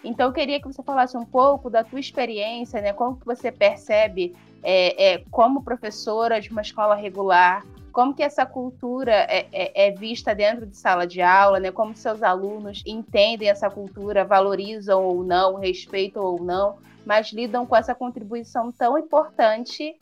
Então, 0.03 0.25
eu 0.25 0.33
queria 0.33 0.59
que 0.59 0.65
você 0.65 0.81
falasse 0.81 1.15
um 1.15 1.25
pouco 1.25 1.69
da 1.69 1.83
tua 1.83 1.99
experiência, 1.99 2.81
né? 2.81 2.93
Como 2.93 3.15
que 3.15 3.25
você 3.27 3.51
percebe, 3.51 4.35
é, 4.63 5.13
é, 5.13 5.23
como 5.29 5.63
professora 5.63 6.41
de 6.41 6.49
uma 6.49 6.63
escola 6.63 6.95
regular, 6.95 7.63
como 7.91 8.15
que 8.15 8.23
essa 8.23 8.43
cultura 8.43 9.13
é, 9.13 9.45
é, 9.51 9.87
é, 9.87 9.91
vista 9.91 10.33
dentro 10.33 10.65
de 10.65 10.75
sala 10.75 11.05
de 11.05 11.21
aula, 11.21 11.59
né? 11.59 11.71
Como 11.71 11.95
seus 11.95 12.23
alunos 12.23 12.81
entendem 12.87 13.49
essa 13.49 13.69
cultura, 13.69 14.25
valorizam 14.25 15.03
ou 15.03 15.23
não, 15.23 15.55
respeitam 15.55 16.23
ou 16.23 16.43
não, 16.43 16.77
mas 17.05 17.31
lidam 17.31 17.67
com 17.67 17.75
essa 17.75 17.93
contribuição 17.93 18.71
tão 18.71 18.97
importante 18.97 19.95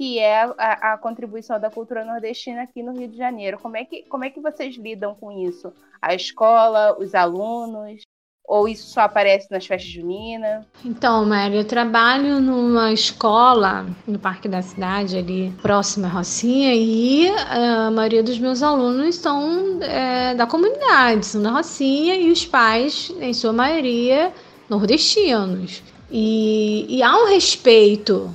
que 0.00 0.18
é 0.18 0.44
a, 0.56 0.94
a, 0.94 0.96
contribuição 0.96 1.60
da 1.60 1.68
cultura 1.68 2.06
nordestina 2.06 2.62
aqui 2.62 2.82
no 2.82 2.98
Rio 2.98 3.06
de 3.06 3.18
Janeiro. 3.18 3.58
Como 3.58 3.76
é 3.76 3.84
que, 3.84 4.02
como 4.04 4.24
é 4.24 4.30
que 4.30 4.40
vocês 4.40 4.74
lidam 4.78 5.14
com 5.14 5.30
isso? 5.30 5.74
A 6.00 6.14
escola, 6.14 6.96
os 6.98 7.14
alunos? 7.14 8.00
Ou 8.42 8.66
isso 8.66 8.88
só 8.88 9.02
aparece 9.02 9.48
nas 9.50 9.66
festas 9.66 9.92
juninas? 9.92 10.64
Então, 10.82 11.26
Mary, 11.26 11.54
eu 11.54 11.66
trabalho 11.66 12.40
numa 12.40 12.90
escola 12.94 13.86
no 14.06 14.18
Parque 14.18 14.48
da 14.48 14.62
Cidade, 14.62 15.18
ali 15.18 15.50
próximo 15.60 16.06
à 16.06 16.08
Rocinha, 16.08 16.74
e 16.74 17.28
a 17.28 17.90
maioria 17.90 18.22
dos 18.22 18.38
meus 18.38 18.62
alunos 18.62 19.16
são 19.16 19.82
é, 19.82 20.34
da 20.34 20.46
comunidade, 20.46 21.26
são 21.26 21.42
da 21.42 21.50
Rocinha, 21.50 22.16
e 22.16 22.32
os 22.32 22.46
pais, 22.46 23.12
em 23.20 23.34
sua 23.34 23.52
maioria, 23.52 24.32
nordestinos. 24.66 25.82
E, 26.10 26.86
e 26.88 27.02
há 27.02 27.14
um 27.18 27.26
respeito 27.26 28.34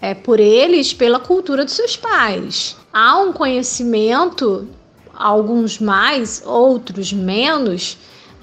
é, 0.00 0.14
por 0.14 0.40
eles 0.40 0.92
pela 0.92 1.18
cultura 1.18 1.64
dos 1.64 1.74
seus 1.74 1.96
pais. 1.96 2.76
Há 2.92 3.18
um 3.18 3.32
conhecimento, 3.32 4.68
alguns 5.14 5.78
mais, 5.78 6.42
outros 6.44 7.12
menos, 7.12 7.96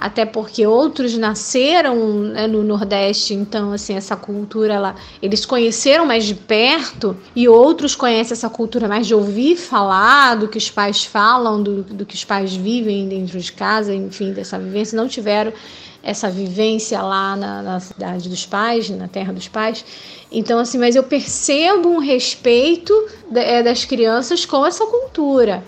até 0.04 0.26
porque 0.26 0.68
outros 0.68 1.18
nasceram 1.18 1.96
né, 1.96 2.46
no 2.46 2.62
Nordeste, 2.62 3.34
então 3.34 3.72
assim 3.72 3.94
essa 3.94 4.18
cultura 4.18 4.74
ela, 4.74 4.96
eles 5.22 5.46
conheceram 5.46 6.06
mais 6.06 6.26
de 6.26 6.36
perto 6.36 7.16
e 7.34 7.48
outros 7.48 7.96
conhecem 7.96 8.34
essa 8.34 8.50
cultura 8.50 8.86
mais 8.86 9.08
de 9.08 9.16
ouvir 9.16 9.56
falar 9.56 10.36
do 10.36 10.50
que 10.50 10.58
os 10.58 10.70
pais 10.70 11.06
falam, 11.06 11.63
do, 11.63 11.84
do 11.84 12.06
que 12.06 12.16
os 12.16 12.26
pais 12.26 12.54
vivem 12.54 13.08
dentro 13.08 13.39
de 13.39 13.50
casa, 13.54 13.96
enfim, 13.96 14.34
dessa 14.34 14.60
vivência, 14.60 14.98
não 14.98 15.08
tiveram 15.08 15.54
essa 16.04 16.30
vivência 16.30 17.02
lá 17.02 17.38
na, 17.38 17.62
na 17.62 17.80
cidade 17.80 18.28
dos 18.28 18.46
pais, 18.46 18.89
na 18.89 19.08
terra 19.08 19.32
dos 19.32 19.48
pais. 19.48 19.86
Então, 20.30 20.60
assim, 20.60 20.78
mas 20.78 20.98
eu 20.98 21.04
percebo 21.04 21.88
um 21.88 22.00
respeito 22.00 22.94
é, 23.34 23.63
das 23.63 23.86
crianças 23.86 24.46
com 24.46 24.66
essa 24.66 24.86
cultura. 24.86 25.63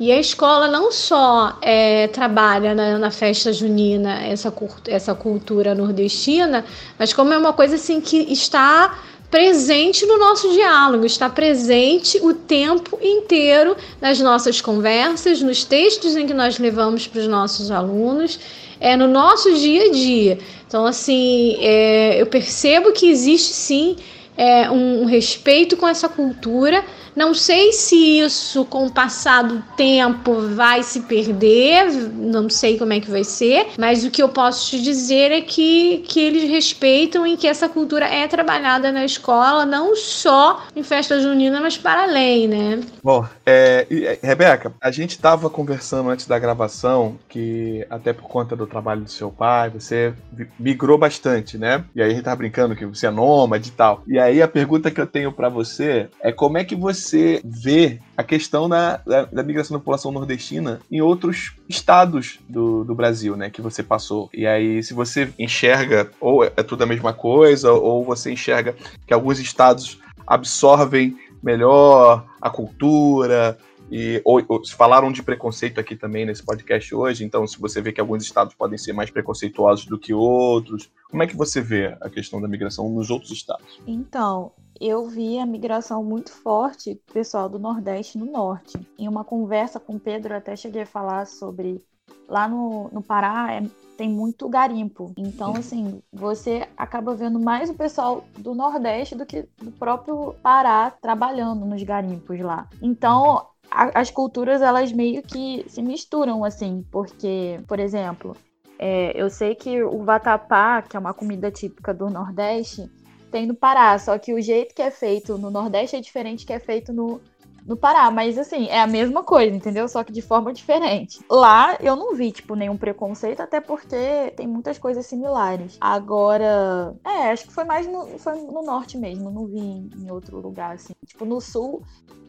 E 0.00 0.12
a 0.12 0.20
escola 0.20 0.68
não 0.68 0.92
só 0.92 1.58
é, 1.60 2.06
trabalha 2.06 2.72
na, 2.72 2.98
na, 2.98 3.10
festa 3.10 3.52
junina 3.52 4.22
essa, 4.22 4.52
essa 4.86 5.12
cultura 5.12 5.74
nordestina, 5.74 6.64
mas 6.96 7.12
como 7.12 7.32
é 7.32 7.38
uma 7.38 7.52
coisa 7.52 7.74
assim 7.74 8.00
que 8.00 8.32
está 8.32 8.96
presente 9.28 10.06
no 10.06 10.16
nosso 10.16 10.52
diálogo, 10.52 11.04
está 11.04 11.28
presente 11.28 12.18
o 12.22 12.32
tempo 12.32 12.96
inteiro 13.02 13.76
nas 14.00 14.20
nossas 14.20 14.60
conversas, 14.60 15.42
nos 15.42 15.64
textos 15.64 16.16
em 16.16 16.26
que 16.26 16.32
nós 16.32 16.58
levamos 16.58 17.08
para 17.08 17.20
os 17.20 17.26
nossos 17.26 17.70
alunos, 17.70 18.38
é 18.80 18.96
no 18.96 19.08
nosso 19.08 19.52
dia 19.54 19.86
a 19.86 19.90
dia. 19.90 20.38
Então, 20.66 20.86
assim, 20.86 21.56
é, 21.60 22.20
eu 22.20 22.26
percebo 22.26 22.92
que 22.92 23.10
existe 23.10 23.52
sim 23.52 23.96
é, 24.36 24.70
um, 24.70 25.02
um 25.02 25.04
respeito 25.06 25.76
com 25.76 25.88
essa 25.88 26.08
cultura 26.08 26.84
não 27.18 27.34
sei 27.34 27.72
se 27.72 28.20
isso, 28.20 28.64
com 28.66 28.86
o 28.86 28.92
passar 28.92 29.42
do 29.42 29.60
tempo, 29.76 30.40
vai 30.54 30.84
se 30.84 31.00
perder, 31.00 31.90
não 32.14 32.48
sei 32.48 32.78
como 32.78 32.92
é 32.92 33.00
que 33.00 33.10
vai 33.10 33.24
ser, 33.24 33.70
mas 33.76 34.04
o 34.04 34.10
que 34.10 34.22
eu 34.22 34.28
posso 34.28 34.70
te 34.70 34.80
dizer 34.80 35.32
é 35.32 35.40
que, 35.40 35.98
que 36.06 36.20
eles 36.20 36.48
respeitam 36.48 37.26
e 37.26 37.36
que 37.36 37.48
essa 37.48 37.68
cultura 37.68 38.06
é 38.06 38.28
trabalhada 38.28 38.92
na 38.92 39.04
escola, 39.04 39.66
não 39.66 39.96
só 39.96 40.62
em 40.76 40.84
festa 40.84 41.20
junina, 41.20 41.60
mas 41.60 41.76
para 41.76 42.04
além, 42.04 42.46
né? 42.46 42.80
Bom, 43.02 43.26
é, 43.48 43.86
é 43.90 44.18
Rebeca, 44.22 44.74
a 44.78 44.90
gente 44.90 45.12
estava 45.12 45.48
conversando 45.48 46.10
antes 46.10 46.26
da 46.26 46.38
gravação 46.38 47.18
que, 47.28 47.86
até 47.88 48.12
por 48.12 48.28
conta 48.28 48.54
do 48.54 48.66
trabalho 48.66 49.00
do 49.00 49.10
seu 49.10 49.30
pai, 49.30 49.70
você 49.70 50.12
migrou 50.58 50.98
bastante, 50.98 51.56
né? 51.56 51.84
E 51.94 52.02
aí 52.02 52.10
a 52.10 52.14
gente 52.14 52.24
tava 52.24 52.36
brincando 52.36 52.76
que 52.76 52.84
você 52.84 53.06
é 53.06 53.10
nômade 53.10 53.70
e 53.70 53.72
tal. 53.72 54.02
E 54.06 54.18
aí 54.18 54.42
a 54.42 54.48
pergunta 54.48 54.90
que 54.90 55.00
eu 55.00 55.06
tenho 55.06 55.32
para 55.32 55.48
você 55.48 56.08
é 56.20 56.30
como 56.30 56.58
é 56.58 56.64
que 56.64 56.76
você 56.76 57.40
vê 57.42 57.98
a 58.14 58.22
questão 58.22 58.68
da, 58.68 58.98
da, 58.98 59.24
da, 59.24 59.42
migração 59.42 59.76
da 59.76 59.80
população 59.80 60.12
nordestina 60.12 60.80
em 60.90 61.00
outros 61.00 61.54
estados 61.68 62.38
do, 62.48 62.84
do 62.84 62.94
Brasil, 62.94 63.34
né, 63.34 63.48
que 63.48 63.62
você 63.62 63.82
passou. 63.82 64.28
E 64.34 64.46
aí, 64.46 64.82
se 64.82 64.92
você 64.92 65.32
enxerga 65.38 66.10
ou 66.20 66.44
é 66.44 66.50
tudo 66.50 66.82
a 66.82 66.86
mesma 66.86 67.14
coisa, 67.14 67.72
ou 67.72 68.04
você 68.04 68.30
enxerga 68.30 68.74
que 69.06 69.14
alguns 69.14 69.38
estados 69.38 69.98
absorvem 70.26 71.16
melhor 71.42 72.26
a 72.40 72.50
cultura, 72.50 73.58
e 73.90 74.20
ou, 74.24 74.42
ou, 74.48 74.62
falaram 74.66 75.10
de 75.10 75.22
preconceito 75.22 75.80
aqui 75.80 75.96
também 75.96 76.26
nesse 76.26 76.44
podcast 76.44 76.94
hoje, 76.94 77.24
então 77.24 77.46
se 77.46 77.58
você 77.58 77.80
vê 77.80 77.92
que 77.92 78.00
alguns 78.00 78.22
estados 78.22 78.54
podem 78.54 78.76
ser 78.76 78.92
mais 78.92 79.10
preconceituosos 79.10 79.86
do 79.86 79.98
que 79.98 80.12
outros, 80.12 80.90
como 81.10 81.22
é 81.22 81.26
que 81.26 81.36
você 81.36 81.60
vê 81.60 81.96
a 82.00 82.10
questão 82.10 82.40
da 82.40 82.48
migração 82.48 82.88
nos 82.90 83.10
outros 83.10 83.30
estados? 83.30 83.80
Então, 83.86 84.52
eu 84.80 85.08
vi 85.08 85.38
a 85.38 85.46
migração 85.46 86.04
muito 86.04 86.30
forte 86.30 86.94
do 86.94 87.12
pessoal 87.12 87.48
do 87.48 87.58
Nordeste 87.58 88.18
no 88.18 88.26
Norte. 88.26 88.78
Em 88.98 89.08
uma 89.08 89.24
conversa 89.24 89.80
com 89.80 89.96
o 89.96 90.00
Pedro, 90.00 90.34
até 90.34 90.54
cheguei 90.54 90.82
a 90.82 90.86
falar 90.86 91.26
sobre. 91.26 91.82
Lá 92.28 92.46
no, 92.46 92.90
no 92.92 93.02
Pará 93.02 93.52
é, 93.52 93.62
tem 93.98 94.08
muito 94.08 94.48
garimpo. 94.48 95.12
Então, 95.18 95.56
assim, 95.56 96.00
você 96.12 96.68
acaba 96.76 97.16
vendo 97.16 97.40
mais 97.40 97.68
o 97.68 97.74
pessoal 97.74 98.24
do 98.38 98.54
Nordeste 98.54 99.16
do 99.16 99.26
que 99.26 99.48
do 99.60 99.72
próprio 99.72 100.36
Pará 100.40 100.88
trabalhando 100.88 101.66
nos 101.66 101.82
garimpos 101.82 102.38
lá. 102.38 102.68
Então, 102.80 103.44
a, 103.68 104.00
as 104.00 104.08
culturas, 104.08 104.62
elas 104.62 104.92
meio 104.92 105.20
que 105.20 105.64
se 105.68 105.82
misturam, 105.82 106.44
assim, 106.44 106.86
porque, 106.92 107.60
por 107.66 107.80
exemplo, 107.80 108.36
é, 108.78 109.20
eu 109.20 109.28
sei 109.28 109.56
que 109.56 109.82
o 109.82 110.04
vatapá, 110.04 110.80
que 110.80 110.96
é 110.96 111.00
uma 111.00 111.12
comida 111.12 111.50
típica 111.50 111.92
do 111.92 112.08
Nordeste, 112.08 112.88
tem 113.32 113.46
no 113.46 113.54
Pará, 113.54 113.98
só 113.98 114.16
que 114.16 114.32
o 114.32 114.40
jeito 114.40 114.76
que 114.76 114.80
é 114.80 114.92
feito 114.92 115.36
no 115.36 115.50
Nordeste 115.50 115.96
é 115.96 116.00
diferente 116.00 116.46
que 116.46 116.52
é 116.52 116.60
feito 116.60 116.92
no, 116.92 117.20
no 117.68 117.76
Pará, 117.76 118.10
mas 118.10 118.38
assim, 118.38 118.66
é 118.68 118.80
a 118.80 118.86
mesma 118.86 119.22
coisa, 119.22 119.54
entendeu? 119.54 119.86
Só 119.86 120.02
que 120.02 120.10
de 120.10 120.22
forma 120.22 120.54
diferente. 120.54 121.20
Lá 121.30 121.76
eu 121.80 121.94
não 121.94 122.14
vi, 122.14 122.32
tipo, 122.32 122.54
nenhum 122.54 122.78
preconceito, 122.78 123.40
até 123.40 123.60
porque 123.60 124.32
tem 124.34 124.46
muitas 124.46 124.78
coisas 124.78 125.04
similares. 125.04 125.76
Agora, 125.78 126.96
é, 127.04 127.30
acho 127.30 127.46
que 127.46 127.52
foi 127.52 127.64
mais 127.64 127.86
no, 127.86 128.18
foi 128.18 128.40
no 128.40 128.62
norte 128.62 128.96
mesmo, 128.96 129.30
não 129.30 129.46
vi 129.46 129.58
em, 129.58 129.90
em 129.98 130.10
outro 130.10 130.40
lugar, 130.40 130.76
assim. 130.76 130.94
Tipo, 131.06 131.26
no 131.26 131.42
sul, 131.42 131.82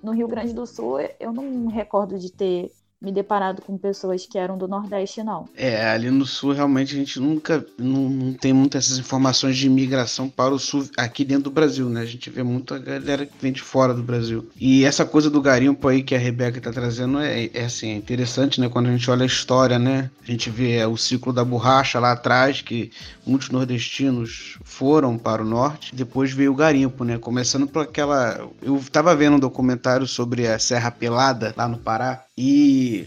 no 0.04 0.12
Rio 0.12 0.28
Grande 0.28 0.54
do 0.54 0.67
Sul, 0.67 0.99
eu 1.17 1.32
não 1.32 1.43
me 1.43 1.71
recordo 1.71 2.19
de 2.19 2.32
ter 2.34 2.69
me 3.01 3.12
deparado 3.12 3.62
com 3.62 3.77
pessoas 3.77 4.25
que 4.25 4.38
eram 4.38 4.57
do 4.57 4.67
Nordeste, 4.67 5.23
não. 5.23 5.47
É, 5.55 5.89
ali 5.89 6.12
no 6.12 6.25
Sul 6.25 6.51
realmente 6.51 6.93
a 6.93 6.97
gente 6.97 7.19
nunca 7.19 7.65
não, 7.77 8.09
não 8.09 8.33
tem 8.33 8.51
muitas 8.51 8.97
informações 8.97 9.57
de 9.57 9.67
imigração 9.67 10.27
para 10.27 10.53
o 10.53 10.59
Sul 10.59 10.89
aqui 10.97 11.23
dentro 11.23 11.45
do 11.45 11.51
Brasil, 11.51 11.89
né? 11.89 12.01
A 12.01 12.05
gente 12.05 12.29
vê 12.29 12.43
muita 12.43 12.77
galera 12.77 13.25
que 13.25 13.33
vem 13.39 13.53
de 13.53 13.62
fora 13.62 13.93
do 13.93 14.03
Brasil. 14.03 14.49
E 14.59 14.83
essa 14.83 15.05
coisa 15.05 15.29
do 15.29 15.41
garimpo 15.41 15.88
aí 15.88 16.03
que 16.03 16.13
a 16.13 16.19
Rebeca 16.19 16.59
tá 16.59 16.71
trazendo 16.71 17.19
é, 17.19 17.49
é 17.53 17.65
assim, 17.65 17.91
é 17.91 17.95
interessante, 17.95 18.59
né? 18.59 18.67
Quando 18.67 18.88
a 18.88 18.91
gente 18.91 19.09
olha 19.09 19.23
a 19.23 19.27
história, 19.27 19.79
né? 19.79 20.12
A 20.21 20.31
gente 20.31 20.49
vê 20.49 20.85
o 20.85 20.97
ciclo 20.97 21.31
da 21.31 21.45
borracha 21.45 21.99
lá 21.99 22.12
atrás, 22.12 22.62
que 22.62 22.91
muitos 23.25 23.49
nordestinos 23.49 24.57
foram 24.65 25.17
para 25.17 25.41
o 25.41 25.45
norte, 25.45 25.95
depois 25.95 26.33
veio 26.33 26.51
o 26.51 26.55
garimpo, 26.55 27.05
né? 27.05 27.17
Começando 27.17 27.65
por 27.65 27.83
aquela. 27.83 28.45
Eu 28.62 28.83
tava 28.91 29.15
vendo 29.15 29.38
um 29.38 29.39
documentário 29.39 30.05
sobre 30.05 30.47
a 30.47 30.59
Serra 30.59 30.91
Pelada 30.91 31.53
lá 31.55 31.67
no 31.67 31.77
Pará 31.77 32.25
e 32.41 33.06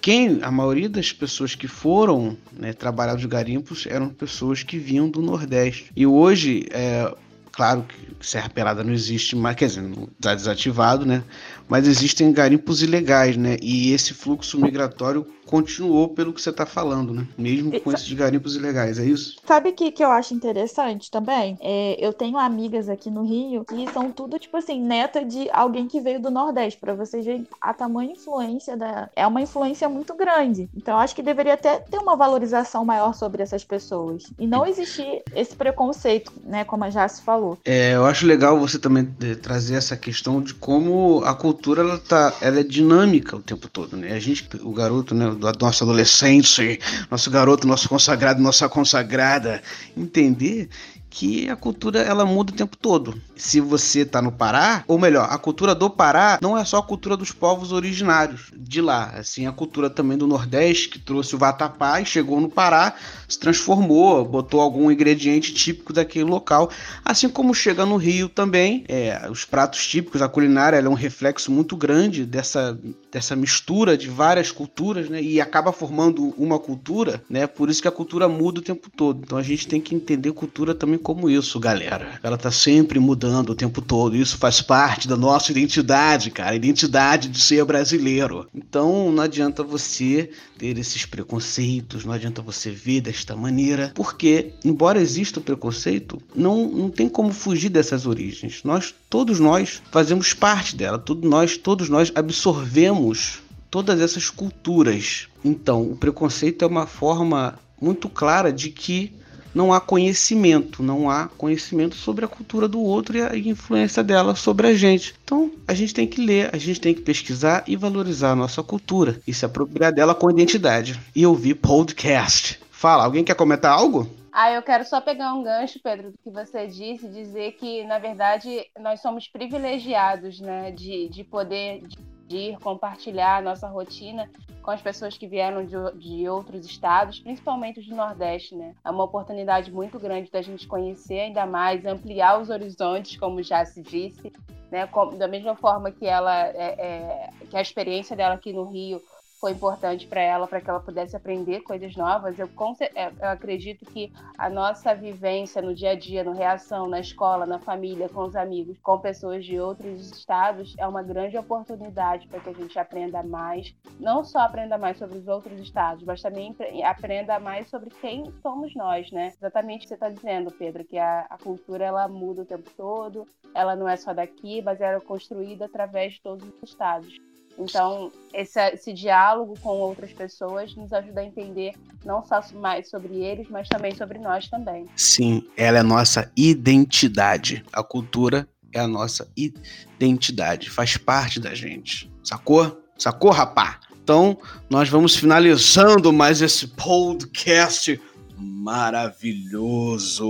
quem 0.00 0.40
a 0.42 0.50
maioria 0.50 0.88
das 0.88 1.12
pessoas 1.12 1.54
que 1.54 1.68
foram 1.68 2.36
né, 2.52 2.72
trabalhar 2.72 3.14
os 3.14 3.24
garimpos 3.24 3.86
eram 3.86 4.08
pessoas 4.08 4.64
que 4.64 4.76
vinham 4.76 5.08
do 5.08 5.22
Nordeste. 5.22 5.92
E 5.94 6.04
hoje, 6.04 6.66
é, 6.72 7.14
claro 7.52 7.84
que 7.84 8.26
Serra 8.26 8.48
Pelada 8.48 8.82
não 8.82 8.92
existe 8.92 9.36
mais, 9.36 9.54
quer 9.54 9.66
dizer, 9.68 9.84
está 10.18 10.34
desativado, 10.34 11.06
né? 11.06 11.22
Mas 11.68 11.86
existem 11.86 12.32
garimpos 12.32 12.82
ilegais, 12.82 13.36
né? 13.36 13.56
E 13.62 13.92
esse 13.92 14.12
fluxo 14.14 14.60
migratório 14.60 15.26
continuou 15.46 16.08
pelo 16.08 16.32
que 16.32 16.40
você 16.40 16.50
está 16.50 16.66
falando, 16.66 17.12
né? 17.12 17.26
Mesmo 17.36 17.80
com 17.80 17.92
esses 17.92 18.10
garimpos 18.12 18.56
ilegais, 18.56 18.98
é 18.98 19.04
isso? 19.04 19.36
Sabe 19.46 19.70
o 19.70 19.72
que, 19.72 19.92
que 19.92 20.02
eu 20.02 20.10
acho 20.10 20.34
interessante 20.34 21.10
também? 21.10 21.58
É, 21.60 21.96
eu 21.98 22.12
tenho 22.12 22.38
amigas 22.38 22.88
aqui 22.88 23.10
no 23.10 23.24
Rio 23.24 23.64
que 23.64 23.92
são 23.92 24.10
tudo, 24.10 24.38
tipo 24.38 24.56
assim, 24.56 24.80
neta 24.80 25.24
de 25.24 25.48
alguém 25.52 25.86
que 25.86 26.00
veio 26.00 26.20
do 26.20 26.30
Nordeste, 26.30 26.80
para 26.80 26.94
vocês 26.94 27.24
verem 27.24 27.46
a 27.60 27.72
tamanha 27.72 28.12
influência 28.12 28.76
da. 28.76 29.08
É 29.14 29.26
uma 29.26 29.42
influência 29.42 29.88
muito 29.88 30.14
grande. 30.14 30.68
Então, 30.74 30.98
acho 30.98 31.14
que 31.14 31.22
deveria 31.22 31.54
até 31.54 31.78
ter 31.78 31.98
uma 31.98 32.16
valorização 32.16 32.84
maior 32.84 33.14
sobre 33.14 33.42
essas 33.42 33.64
pessoas. 33.64 34.24
E 34.38 34.46
não 34.46 34.66
existir 34.66 35.22
esse 35.34 35.54
preconceito, 35.54 36.32
né? 36.44 36.64
Como 36.64 36.84
a 36.84 36.90
Jace 36.90 37.22
falou. 37.22 37.58
É, 37.64 37.94
eu 37.94 38.04
acho 38.06 38.26
legal 38.26 38.58
você 38.58 38.78
também 38.78 39.08
eh, 39.22 39.34
trazer 39.34 39.74
essa 39.74 39.96
questão 39.96 40.40
de 40.40 40.54
como 40.54 41.22
a 41.24 41.34
cultura 41.34 41.53
cultura 41.54 41.82
ela 41.82 41.98
tá, 41.98 42.34
ela 42.40 42.60
é 42.60 42.62
dinâmica 42.64 43.36
o 43.36 43.40
tempo 43.40 43.68
todo, 43.68 43.96
né? 43.96 44.12
A 44.12 44.18
gente, 44.18 44.48
o 44.62 44.72
garoto, 44.72 45.14
né, 45.14 45.30
do 45.30 45.52
nosso 45.60 45.84
adolescente, 45.84 46.80
nosso 47.10 47.30
garoto, 47.30 47.66
nosso 47.66 47.88
consagrado, 47.88 48.42
nossa 48.42 48.68
consagrada, 48.68 49.62
entender 49.96 50.68
que 51.14 51.48
a 51.48 51.54
cultura 51.54 52.00
ela 52.00 52.26
muda 52.26 52.52
o 52.52 52.56
tempo 52.56 52.76
todo. 52.76 53.14
Se 53.36 53.60
você 53.60 54.00
está 54.00 54.20
no 54.20 54.32
Pará, 54.32 54.82
ou 54.88 54.98
melhor, 54.98 55.28
a 55.30 55.38
cultura 55.38 55.72
do 55.72 55.88
Pará 55.88 56.40
não 56.42 56.58
é 56.58 56.64
só 56.64 56.78
a 56.78 56.82
cultura 56.82 57.16
dos 57.16 57.30
povos 57.30 57.70
originários 57.70 58.50
de 58.56 58.80
lá, 58.80 59.12
assim 59.16 59.46
a 59.46 59.52
cultura 59.52 59.88
também 59.88 60.18
do 60.18 60.26
Nordeste 60.26 60.88
que 60.88 60.98
trouxe 60.98 61.36
o 61.36 61.38
vatapá 61.38 62.00
e 62.00 62.04
chegou 62.04 62.40
no 62.40 62.48
Pará, 62.48 62.94
se 63.28 63.38
transformou, 63.38 64.24
botou 64.24 64.60
algum 64.60 64.90
ingrediente 64.90 65.54
típico 65.54 65.92
daquele 65.92 66.24
local, 66.24 66.68
assim 67.04 67.28
como 67.28 67.54
chega 67.54 67.86
no 67.86 67.96
Rio 67.96 68.28
também, 68.28 68.84
é, 68.88 69.28
os 69.30 69.44
pratos 69.44 69.86
típicos, 69.86 70.20
a 70.20 70.28
culinária 70.28 70.78
é 70.78 70.88
um 70.88 70.94
reflexo 70.94 71.52
muito 71.52 71.76
grande 71.76 72.26
dessa 72.26 72.76
dessa 73.14 73.36
mistura 73.36 73.96
de 73.96 74.08
várias 74.08 74.50
culturas, 74.50 75.08
né? 75.08 75.22
E 75.22 75.40
acaba 75.40 75.72
formando 75.72 76.34
uma 76.36 76.58
cultura, 76.58 77.22
né? 77.30 77.46
Por 77.46 77.70
isso 77.70 77.80
que 77.80 77.86
a 77.86 77.92
cultura 77.92 78.28
muda 78.28 78.58
o 78.58 78.62
tempo 78.62 78.90
todo. 78.90 79.20
Então 79.22 79.38
a 79.38 79.42
gente 79.42 79.68
tem 79.68 79.80
que 79.80 79.94
entender 79.94 80.32
cultura 80.32 80.74
também 80.74 80.98
como 81.04 81.28
isso, 81.28 81.60
galera. 81.60 82.18
Ela 82.22 82.38
tá 82.38 82.50
sempre 82.50 82.98
mudando 82.98 83.50
o 83.50 83.54
tempo 83.54 83.82
todo. 83.82 84.16
Isso 84.16 84.38
faz 84.38 84.62
parte 84.62 85.06
da 85.06 85.16
nossa 85.16 85.52
identidade, 85.52 86.30
cara. 86.30 86.56
Identidade 86.56 87.28
de 87.28 87.38
ser 87.38 87.62
brasileiro. 87.66 88.48
Então 88.54 89.12
não 89.12 89.22
adianta 89.22 89.62
você 89.62 90.30
ter 90.58 90.78
esses 90.78 91.04
preconceitos, 91.04 92.06
não 92.06 92.12
adianta 92.14 92.40
você 92.40 92.70
ver 92.70 93.02
desta 93.02 93.36
maneira, 93.36 93.92
porque, 93.94 94.54
embora 94.64 95.00
exista 95.00 95.40
o 95.40 95.42
preconceito, 95.42 96.20
não, 96.34 96.66
não 96.70 96.88
tem 96.88 97.08
como 97.08 97.32
fugir 97.32 97.68
dessas 97.68 98.06
origens. 98.06 98.62
Nós, 98.64 98.94
todos 99.10 99.38
nós, 99.38 99.82
fazemos 99.92 100.32
parte 100.32 100.74
dela, 100.74 100.98
todos 100.98 101.28
nós, 101.28 101.58
todos 101.58 101.90
nós 101.90 102.10
absorvemos 102.14 103.42
todas 103.70 104.00
essas 104.00 104.30
culturas. 104.30 105.28
Então, 105.44 105.82
o 105.82 105.96
preconceito 105.96 106.64
é 106.64 106.66
uma 106.66 106.86
forma 106.86 107.58
muito 107.80 108.08
clara 108.08 108.50
de 108.50 108.70
que 108.70 109.12
não 109.54 109.72
há 109.72 109.80
conhecimento, 109.80 110.82
não 110.82 111.08
há 111.08 111.28
conhecimento 111.28 111.94
sobre 111.94 112.24
a 112.24 112.28
cultura 112.28 112.66
do 112.66 112.80
outro 112.80 113.16
e 113.16 113.22
a 113.22 113.36
influência 113.36 114.02
dela 114.02 114.34
sobre 114.34 114.66
a 114.66 114.74
gente. 114.74 115.14
Então, 115.22 115.50
a 115.66 115.72
gente 115.72 115.94
tem 115.94 116.06
que 116.06 116.20
ler, 116.20 116.50
a 116.52 116.58
gente 116.58 116.80
tem 116.80 116.92
que 116.92 117.00
pesquisar 117.00 117.62
e 117.66 117.76
valorizar 117.76 118.32
a 118.32 118.36
nossa 118.36 118.62
cultura 118.62 119.20
e 119.26 119.32
se 119.32 119.44
apropriar 119.44 119.92
dela 119.92 120.14
com 120.14 120.30
identidade. 120.30 121.00
E 121.14 121.24
ouvir 121.26 121.54
podcast. 121.54 122.60
Fala, 122.70 123.04
alguém 123.04 123.24
quer 123.24 123.36
comentar 123.36 123.72
algo? 123.72 124.08
Ah, 124.32 124.50
eu 124.50 124.62
quero 124.62 124.84
só 124.84 125.00
pegar 125.00 125.32
um 125.32 125.44
gancho, 125.44 125.78
Pedro, 125.82 126.10
do 126.10 126.18
que 126.18 126.28
você 126.28 126.66
disse, 126.66 127.08
dizer 127.08 127.52
que, 127.52 127.84
na 127.84 128.00
verdade, 128.00 128.66
nós 128.80 129.00
somos 129.00 129.28
privilegiados, 129.28 130.40
né, 130.40 130.72
de, 130.72 131.08
de 131.08 131.22
poder 131.22 131.82
de 132.26 132.56
compartilhar 132.62 133.38
a 133.38 133.42
nossa 133.42 133.68
rotina 133.68 134.28
com 134.64 134.70
as 134.70 134.80
pessoas 134.80 135.16
que 135.16 135.26
vieram 135.26 135.64
de, 135.64 135.76
de 135.98 136.26
outros 136.26 136.64
estados, 136.64 137.20
principalmente 137.20 137.82
do 137.82 137.94
Nordeste, 137.94 138.56
né? 138.56 138.74
É 138.82 138.90
uma 138.90 139.04
oportunidade 139.04 139.70
muito 139.70 139.98
grande 139.98 140.30
da 140.30 140.40
gente 140.40 140.66
conhecer 140.66 141.20
ainda 141.20 141.44
mais, 141.44 141.84
ampliar 141.84 142.40
os 142.40 142.48
horizontes, 142.48 143.18
como 143.18 143.42
já 143.42 143.62
se 143.66 143.82
disse, 143.82 144.32
né? 144.70 144.88
Da 145.18 145.28
mesma 145.28 145.54
forma 145.54 145.90
que 145.90 146.06
ela, 146.06 146.46
é, 146.48 146.74
é, 146.78 147.30
que 147.50 147.56
a 147.56 147.60
experiência 147.60 148.16
dela 148.16 148.34
aqui 148.34 148.54
no 148.54 148.64
Rio 148.64 149.02
foi 149.44 149.52
importante 149.52 150.06
para 150.06 150.22
ela, 150.22 150.46
para 150.48 150.58
que 150.58 150.70
ela 150.70 150.80
pudesse 150.80 151.14
aprender 151.14 151.60
coisas 151.60 151.94
novas. 151.94 152.38
Eu, 152.38 152.48
é, 152.94 153.08
eu, 153.08 153.28
acredito 153.28 153.84
que 153.84 154.10
a 154.38 154.48
nossa 154.48 154.94
vivência 154.94 155.60
no 155.60 155.74
dia 155.74 155.90
a 155.90 155.94
dia, 155.94 156.24
no 156.24 156.32
reação, 156.32 156.88
na 156.88 156.98
escola, 156.98 157.44
na 157.44 157.58
família, 157.58 158.08
com 158.08 158.22
os 158.22 158.34
amigos, 158.34 158.78
com 158.78 158.98
pessoas 158.98 159.44
de 159.44 159.60
outros 159.60 160.10
estados, 160.10 160.74
é 160.78 160.88
uma 160.88 161.02
grande 161.02 161.36
oportunidade 161.36 162.26
para 162.26 162.40
que 162.40 162.48
a 162.48 162.52
gente 162.54 162.78
aprenda 162.78 163.22
mais, 163.22 163.74
não 164.00 164.24
só 164.24 164.38
aprenda 164.38 164.78
mais 164.78 164.96
sobre 164.96 165.18
os 165.18 165.28
outros 165.28 165.60
estados, 165.60 166.02
mas 166.04 166.22
também 166.22 166.56
aprenda 166.82 167.38
mais 167.38 167.68
sobre 167.68 167.90
quem 168.00 168.24
somos 168.40 168.74
nós, 168.74 169.12
né? 169.12 169.34
Exatamente 169.36 169.80
o 169.80 169.82
que 169.82 169.88
você 169.88 169.94
está 169.94 170.08
dizendo, 170.08 170.50
Pedro, 170.52 170.86
que 170.86 170.96
a, 170.96 171.26
a 171.28 171.36
cultura 171.36 171.84
ela 171.84 172.08
muda 172.08 172.40
o 172.40 172.46
tempo 172.46 172.70
todo, 172.74 173.28
ela 173.54 173.76
não 173.76 173.86
é 173.86 173.96
só 173.98 174.14
daqui, 174.14 174.62
mas 174.62 174.80
ela 174.80 174.96
é 174.96 175.00
construída 175.00 175.66
através 175.66 176.14
de 176.14 176.22
todos 176.22 176.48
os 176.48 176.70
estados. 176.70 177.20
Então, 177.58 178.10
esse, 178.32 178.60
esse, 178.70 178.92
diálogo 178.92 179.54
com 179.60 179.70
outras 179.70 180.12
pessoas 180.12 180.74
nos 180.74 180.92
ajuda 180.92 181.20
a 181.20 181.24
entender 181.24 181.74
não 182.04 182.24
só 182.24 182.42
mais 182.54 182.90
sobre 182.90 183.16
eles, 183.16 183.48
mas 183.48 183.68
também 183.68 183.94
sobre 183.94 184.18
nós 184.18 184.48
também. 184.48 184.86
Sim, 184.96 185.48
ela 185.56 185.78
é 185.78 185.80
a 185.80 185.84
nossa 185.84 186.30
identidade. 186.36 187.64
A 187.72 187.82
cultura 187.82 188.48
é 188.72 188.80
a 188.80 188.88
nossa 188.88 189.28
identidade, 189.36 190.68
faz 190.68 190.96
parte 190.96 191.38
da 191.38 191.54
gente. 191.54 192.12
Sacou? 192.22 192.82
Sacou, 192.98 193.30
rapá? 193.30 193.80
Então, 194.02 194.36
nós 194.68 194.88
vamos 194.88 195.16
finalizando 195.16 196.12
mais 196.12 196.42
esse 196.42 196.68
podcast 196.68 198.00
maravilhoso. 198.36 200.26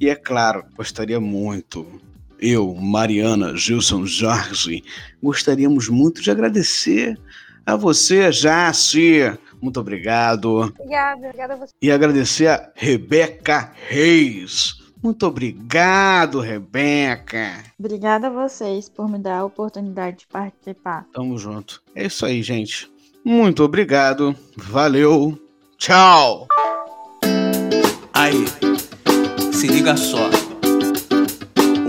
E 0.00 0.08
é 0.08 0.16
claro, 0.16 0.64
gostaria 0.74 1.20
muito 1.20 2.00
eu, 2.40 2.74
Mariana, 2.74 3.56
Gilson 3.56 4.06
Jorge, 4.06 4.82
gostaríamos 5.22 5.88
muito 5.88 6.22
de 6.22 6.30
agradecer 6.30 7.18
a 7.66 7.76
você, 7.76 8.30
Jace. 8.30 9.38
Muito 9.60 9.78
obrigado. 9.78 10.72
Obrigada, 10.78 11.26
obrigada 11.26 11.54
a 11.54 11.56
você. 11.56 11.74
E 11.80 11.90
agradecer 11.90 12.46
a 12.48 12.70
Rebeca 12.74 13.72
Reis. 13.88 14.80
Muito 15.02 15.26
obrigado, 15.26 16.40
Rebeca. 16.40 17.64
Obrigada 17.78 18.26
a 18.26 18.30
vocês 18.30 18.88
por 18.88 19.08
me 19.08 19.18
dar 19.18 19.38
a 19.38 19.44
oportunidade 19.44 20.18
de 20.18 20.26
participar. 20.26 21.06
Tamo 21.12 21.38
junto. 21.38 21.82
É 21.94 22.06
isso 22.06 22.24
aí, 22.24 22.42
gente. 22.42 22.90
Muito 23.24 23.62
obrigado. 23.62 24.34
Valeu. 24.56 25.38
Tchau. 25.78 26.48
Aí, 28.12 28.44
se 29.52 29.66
liga 29.66 29.96
só 29.96 30.39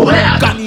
Whatever. 0.00 0.59